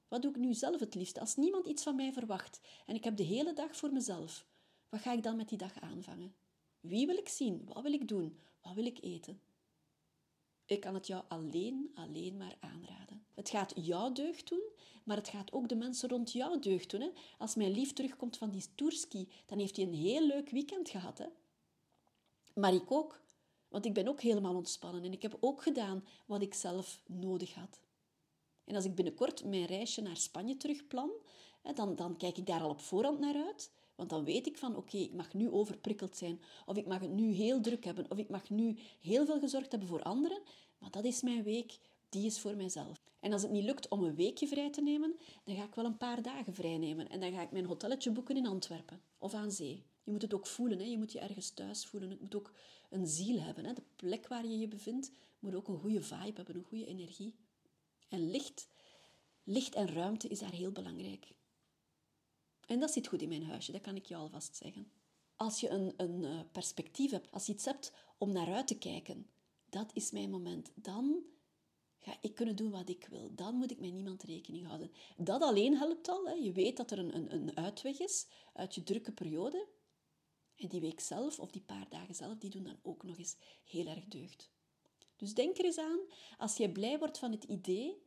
Wat 0.07 0.21
doe 0.21 0.31
ik 0.31 0.37
nu 0.37 0.53
zelf 0.53 0.79
het 0.79 0.95
liefst? 0.95 1.19
Als 1.19 1.35
niemand 1.35 1.67
iets 1.67 1.83
van 1.83 1.95
mij 1.95 2.13
verwacht 2.13 2.59
en 2.85 2.95
ik 2.95 3.03
heb 3.03 3.17
de 3.17 3.23
hele 3.23 3.53
dag 3.53 3.75
voor 3.75 3.93
mezelf, 3.93 4.45
wat 4.89 5.01
ga 5.01 5.13
ik 5.13 5.23
dan 5.23 5.35
met 5.35 5.49
die 5.49 5.57
dag 5.57 5.79
aanvangen? 5.79 6.35
Wie 6.79 7.07
wil 7.07 7.17
ik 7.17 7.29
zien? 7.29 7.65
Wat 7.65 7.83
wil 7.83 7.93
ik 7.93 8.07
doen? 8.07 8.39
Wat 8.61 8.73
wil 8.73 8.85
ik 8.85 9.01
eten? 9.01 9.41
Ik 10.65 10.79
kan 10.79 10.93
het 10.93 11.07
jou 11.07 11.23
alleen, 11.27 11.91
alleen 11.93 12.37
maar 12.37 12.57
aanraden. 12.59 13.08
Het 13.39 13.49
gaat 13.49 13.73
jou 13.75 14.13
deugd 14.13 14.49
doen, 14.49 14.63
maar 15.03 15.17
het 15.17 15.27
gaat 15.27 15.51
ook 15.51 15.69
de 15.69 15.75
mensen 15.75 16.09
rond 16.09 16.31
jou 16.31 16.59
deugd 16.59 16.89
doen. 16.89 17.01
Hè? 17.01 17.09
Als 17.37 17.55
mijn 17.55 17.71
lief 17.71 17.93
terugkomt 17.93 18.37
van 18.37 18.49
die 18.49 18.63
tourski, 18.75 19.27
dan 19.45 19.59
heeft 19.59 19.75
hij 19.75 19.85
een 19.85 19.93
heel 19.93 20.27
leuk 20.27 20.49
weekend 20.49 20.89
gehad. 20.89 21.17
Hè? 21.17 21.25
Maar 22.53 22.73
ik 22.73 22.91
ook, 22.91 23.21
want 23.67 23.85
ik 23.85 23.93
ben 23.93 24.07
ook 24.07 24.21
helemaal 24.21 24.55
ontspannen 24.55 25.03
en 25.03 25.11
ik 25.11 25.21
heb 25.21 25.37
ook 25.39 25.63
gedaan 25.63 26.05
wat 26.25 26.41
ik 26.41 26.53
zelf 26.53 27.01
nodig 27.07 27.53
had. 27.53 27.79
En 28.63 28.75
als 28.75 28.85
ik 28.85 28.95
binnenkort 28.95 29.45
mijn 29.45 29.65
reisje 29.65 30.01
naar 30.01 30.17
Spanje 30.17 30.57
terugplan, 30.57 31.11
dan, 31.75 31.95
dan 31.95 32.17
kijk 32.17 32.37
ik 32.37 32.45
daar 32.45 32.61
al 32.61 32.69
op 32.69 32.81
voorhand 32.81 33.19
naar 33.19 33.45
uit. 33.45 33.71
Want 33.95 34.09
dan 34.09 34.23
weet 34.23 34.47
ik 34.47 34.57
van, 34.57 34.75
oké, 34.75 34.97
ik 34.97 35.13
mag 35.13 35.33
nu 35.33 35.49
overprikkeld 35.49 36.17
zijn. 36.17 36.41
Of 36.65 36.77
ik 36.77 36.87
mag 36.87 36.99
het 36.99 37.11
nu 37.11 37.31
heel 37.31 37.61
druk 37.61 37.83
hebben. 37.83 38.11
Of 38.11 38.17
ik 38.17 38.29
mag 38.29 38.49
nu 38.49 38.77
heel 39.01 39.25
veel 39.25 39.39
gezorgd 39.39 39.71
hebben 39.71 39.89
voor 39.89 40.03
anderen. 40.03 40.41
Maar 40.77 40.91
dat 40.91 41.05
is 41.05 41.21
mijn 41.21 41.43
week, 41.43 41.79
die 42.09 42.25
is 42.25 42.39
voor 42.39 42.55
mijzelf. 42.55 43.01
En 43.19 43.33
als 43.33 43.41
het 43.41 43.51
niet 43.51 43.63
lukt 43.63 43.87
om 43.87 44.03
een 44.03 44.15
weekje 44.15 44.47
vrij 44.47 44.69
te 44.69 44.81
nemen, 44.81 45.15
dan 45.43 45.55
ga 45.55 45.63
ik 45.63 45.75
wel 45.75 45.85
een 45.85 45.97
paar 45.97 46.21
dagen 46.21 46.53
vrij 46.53 46.77
nemen. 46.77 47.09
En 47.09 47.19
dan 47.19 47.31
ga 47.31 47.41
ik 47.41 47.51
mijn 47.51 47.65
hotelletje 47.65 48.11
boeken 48.11 48.37
in 48.37 48.47
Antwerpen 48.47 49.01
of 49.17 49.33
aan 49.33 49.51
zee. 49.51 49.85
Je 50.03 50.11
moet 50.11 50.21
het 50.21 50.33
ook 50.33 50.47
voelen, 50.47 50.79
hè? 50.79 50.85
je 50.85 50.97
moet 50.97 51.11
je 51.11 51.19
ergens 51.19 51.49
thuis 51.49 51.85
voelen. 51.85 52.09
Het 52.09 52.21
moet 52.21 52.35
ook 52.35 52.53
een 52.89 53.07
ziel 53.07 53.39
hebben. 53.39 53.65
Hè? 53.65 53.73
De 53.73 53.83
plek 53.95 54.27
waar 54.27 54.45
je 54.45 54.59
je 54.59 54.67
bevindt 54.67 55.11
moet 55.39 55.55
ook 55.55 55.67
een 55.67 55.79
goede 55.79 56.01
vibe 56.01 56.35
hebben, 56.35 56.55
een 56.55 56.63
goede 56.63 56.85
energie. 56.85 57.35
En 58.07 58.31
licht, 58.31 58.69
licht 59.43 59.75
en 59.75 59.87
ruimte 59.87 60.27
is 60.27 60.39
daar 60.39 60.51
heel 60.51 60.71
belangrijk. 60.71 61.33
En 62.65 62.79
dat 62.79 62.91
zit 62.91 63.07
goed 63.07 63.21
in 63.21 63.29
mijn 63.29 63.45
huisje, 63.45 63.71
dat 63.71 63.81
kan 63.81 63.95
ik 63.95 64.05
je 64.05 64.15
alvast 64.15 64.55
zeggen. 64.55 64.91
Als 65.35 65.59
je 65.59 65.69
een, 65.69 65.93
een 65.97 66.23
eh, 66.23 66.39
perspectief 66.51 67.11
hebt, 67.11 67.31
als 67.31 67.45
je 67.45 67.53
iets 67.53 67.65
hebt 67.65 67.93
om 68.17 68.31
naar 68.31 68.53
uit 68.53 68.67
te 68.67 68.77
kijken, 68.77 69.29
dat 69.69 69.91
is 69.93 70.11
mijn 70.11 70.29
moment. 70.29 70.71
Dan 70.75 71.23
ga 71.99 72.17
ik 72.21 72.35
kunnen 72.35 72.55
doen 72.55 72.71
wat 72.71 72.89
ik 72.89 73.07
wil. 73.09 73.35
Dan 73.35 73.55
moet 73.55 73.71
ik 73.71 73.79
met 73.79 73.93
niemand 73.93 74.23
rekening 74.23 74.65
houden. 74.65 74.91
Dat 75.17 75.41
alleen 75.41 75.77
helpt 75.77 76.07
al. 76.09 76.25
Hè. 76.25 76.33
Je 76.33 76.51
weet 76.51 76.77
dat 76.77 76.91
er 76.91 76.99
een, 76.99 77.15
een, 77.15 77.33
een 77.33 77.57
uitweg 77.57 77.99
is 77.99 78.27
uit 78.53 78.75
je 78.75 78.83
drukke 78.83 79.11
periode. 79.11 79.67
En 80.55 80.67
die 80.67 80.81
week 80.81 80.99
zelf, 80.99 81.39
of 81.39 81.51
die 81.51 81.61
paar 81.61 81.89
dagen 81.89 82.15
zelf, 82.15 82.37
die 82.37 82.49
doen 82.49 82.63
dan 82.63 82.79
ook 82.81 83.03
nog 83.03 83.17
eens 83.17 83.35
heel 83.63 83.87
erg 83.87 84.07
deugd. 84.07 84.51
Dus 85.15 85.33
denk 85.33 85.57
er 85.57 85.65
eens 85.65 85.77
aan, 85.77 85.99
als 86.37 86.57
je 86.57 86.71
blij 86.71 86.99
wordt 86.99 87.17
van 87.17 87.31
het 87.31 87.43
idee, 87.43 88.01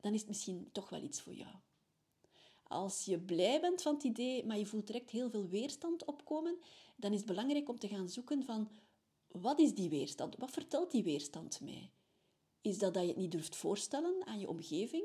dan 0.00 0.12
is 0.12 0.20
het 0.20 0.28
misschien 0.28 0.68
toch 0.72 0.88
wel 0.88 1.02
iets 1.02 1.20
voor 1.20 1.34
jou. 1.34 1.54
Als 2.62 3.04
je 3.04 3.20
blij 3.20 3.60
bent 3.60 3.82
van 3.82 3.94
het 3.94 4.04
idee, 4.04 4.46
maar 4.46 4.58
je 4.58 4.66
voelt 4.66 4.86
direct 4.86 5.10
heel 5.10 5.30
veel 5.30 5.48
weerstand 5.48 6.04
opkomen, 6.04 6.58
dan 6.96 7.12
is 7.12 7.18
het 7.18 7.26
belangrijk 7.26 7.68
om 7.68 7.78
te 7.78 7.88
gaan 7.88 8.08
zoeken 8.08 8.44
van 8.44 8.70
wat 9.28 9.60
is 9.60 9.74
die 9.74 9.88
weerstand? 9.88 10.36
Wat 10.36 10.50
vertelt 10.50 10.90
die 10.90 11.02
weerstand 11.02 11.60
mij? 11.60 11.90
Is 12.60 12.78
dat 12.78 12.94
dat 12.94 13.02
je 13.02 13.08
het 13.08 13.18
niet 13.18 13.32
durft 13.32 13.56
voorstellen 13.56 14.26
aan 14.26 14.38
je 14.38 14.48
omgeving? 14.48 15.04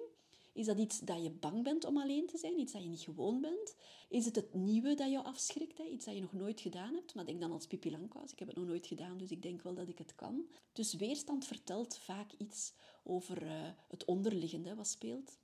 Is 0.54 0.66
dat 0.66 0.78
iets 0.78 1.00
dat 1.00 1.24
je 1.24 1.32
bang 1.32 1.64
bent 1.64 1.86
om 1.86 1.98
alleen 1.98 2.28
te 2.28 2.38
zijn? 2.38 2.60
Iets 2.60 2.74
dat 2.74 2.84
je 2.84 2.90
niet 2.90 3.02
gewoon 3.02 3.42
bent? 3.42 3.76
Is 4.10 4.26
het 4.26 4.36
het 4.36 4.54
nieuwe 4.54 4.94
dat 4.94 5.12
je 5.12 5.24
afschrikt? 5.24 5.78
Hè? 5.78 5.84
Iets 5.84 6.06
dat 6.06 6.16
je 6.16 6.22
nog 6.22 6.34
nooit 6.34 6.62
gedaan 6.62 6.94
hebt? 6.94 7.16
Maar 7.16 7.26
denk 7.26 7.42
dan 7.42 7.52
als 7.52 7.68
Langkous. 7.82 8.32
Ik 8.32 8.40
heb 8.40 8.48
het 8.48 8.58
nog 8.58 8.66
nooit 8.66 8.88
gedaan, 8.88 9.18
dus 9.18 9.32
ik 9.32 9.42
denk 9.42 9.62
wel 9.62 9.74
dat 9.74 9.88
ik 9.88 9.98
het 9.98 10.16
kan. 10.16 10.48
Dus 10.74 10.94
weerstand 10.94 11.46
vertelt 11.46 11.98
vaak 11.98 12.32
iets 12.38 12.74
over 13.04 13.44
uh, 13.44 13.52
het 13.88 14.06
onderliggende 14.06 14.76
wat 14.76 14.88
speelt. 14.88 15.38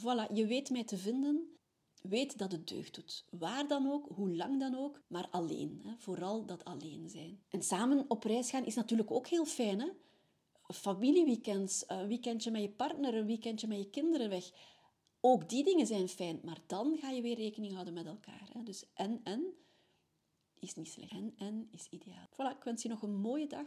Voilà, 0.00 0.32
je 0.32 0.46
weet 0.46 0.70
mij 0.70 0.84
te 0.84 0.96
vinden. 0.96 1.56
Weet 2.02 2.38
dat 2.38 2.52
het 2.52 2.68
deugd 2.68 2.94
doet. 2.94 3.24
Waar 3.30 3.68
dan 3.68 3.90
ook, 3.90 4.08
hoe 4.14 4.36
lang 4.36 4.60
dan 4.60 4.74
ook, 4.74 5.00
maar 5.06 5.28
alleen. 5.30 5.80
Hè? 5.84 5.96
Vooral 5.96 6.46
dat 6.46 6.64
alleen 6.64 7.08
zijn. 7.08 7.42
En 7.48 7.62
samen 7.62 8.04
op 8.08 8.24
reis 8.24 8.50
gaan 8.50 8.64
is 8.64 8.74
natuurlijk 8.74 9.10
ook 9.10 9.26
heel 9.26 9.44
fijn. 9.44 9.80
Hè? 9.80 9.88
Familieweekends, 10.74 11.84
een 11.86 12.06
weekendje 12.06 12.50
met 12.50 12.62
je 12.62 12.70
partner, 12.70 13.14
een 13.14 13.26
weekendje 13.26 13.66
met 13.66 13.78
je 13.78 13.90
kinderen 13.90 14.28
weg. 14.28 14.50
Ook 15.20 15.48
die 15.48 15.64
dingen 15.64 15.86
zijn 15.86 16.08
fijn, 16.08 16.40
maar 16.44 16.58
dan 16.66 16.96
ga 17.00 17.10
je 17.10 17.22
weer 17.22 17.36
rekening 17.36 17.72
houden 17.72 17.94
met 17.94 18.06
elkaar. 18.06 18.48
Hè? 18.52 18.62
Dus 18.62 18.84
en, 18.94 19.20
en 19.24 19.54
is 20.58 20.74
niet 20.74 20.88
slecht. 20.88 21.12
En, 21.12 21.34
en 21.36 21.68
is 21.70 21.86
ideaal. 21.90 22.28
Voilà, 22.32 22.56
ik 22.58 22.64
wens 22.64 22.82
je 22.82 22.88
nog 22.88 23.02
een 23.02 23.16
mooie 23.16 23.46
dag 23.46 23.66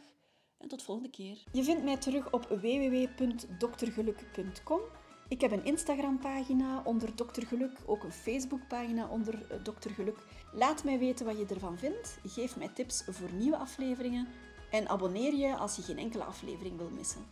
en 0.57 0.67
tot 0.67 0.83
volgende 0.83 1.09
keer. 1.09 1.43
Je 1.51 1.63
vindt 1.63 1.83
mij 1.83 1.97
terug 1.97 2.31
op 2.31 2.43
www.doktergeluk.com. 2.43 4.81
Ik 5.27 5.41
heb 5.41 5.51
een 5.51 5.65
Instagram-pagina 5.65 6.81
onder 6.85 7.15
Dokter 7.15 7.45
Geluk, 7.45 7.79
ook 7.85 8.03
een 8.03 8.12
Facebook-pagina 8.12 9.09
onder 9.09 9.51
eh, 9.51 9.63
Dokter 9.63 9.91
Geluk. 9.91 10.25
Laat 10.53 10.83
mij 10.83 10.99
weten 10.99 11.25
wat 11.25 11.38
je 11.38 11.45
ervan 11.45 11.77
vindt. 11.77 12.19
Geef 12.23 12.57
mij 12.57 12.69
tips 12.69 13.03
voor 13.07 13.33
nieuwe 13.33 13.57
afleveringen 13.57 14.27
En 14.69 14.89
abonneer 14.89 15.34
je 15.34 15.55
als 15.55 15.75
je 15.75 15.82
geen 15.82 15.97
enkele 15.97 16.23
aflevering 16.23 16.77
wil 16.77 16.89
missen. 16.89 17.25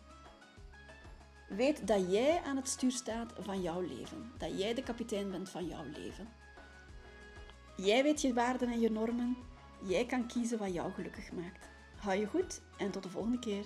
Weet 1.49 1.87
dat 1.87 2.11
jij 2.11 2.41
aan 2.41 2.55
het 2.55 2.67
stuur 2.67 2.91
staat 2.91 3.33
van 3.39 3.61
jouw 3.61 3.81
leven. 3.81 4.31
Dat 4.37 4.59
jij 4.59 4.73
de 4.73 4.83
kapitein 4.83 5.31
bent 5.31 5.49
van 5.49 5.65
jouw 5.65 5.83
leven. 5.83 6.27
Jij 7.75 8.03
weet 8.03 8.21
je 8.21 8.33
waarden 8.33 8.69
en 8.69 8.79
je 8.79 8.91
normen. 8.91 9.37
Jij 9.83 10.05
kan 10.05 10.27
kiezen 10.27 10.57
wat 10.57 10.73
jou 10.73 10.91
gelukkig 10.91 11.31
maakt. 11.31 11.69
Hou 11.95 12.19
je 12.19 12.27
goed 12.27 12.61
en 12.77 12.91
tot 12.91 13.03
de 13.03 13.09
volgende 13.09 13.39
keer. 13.39 13.65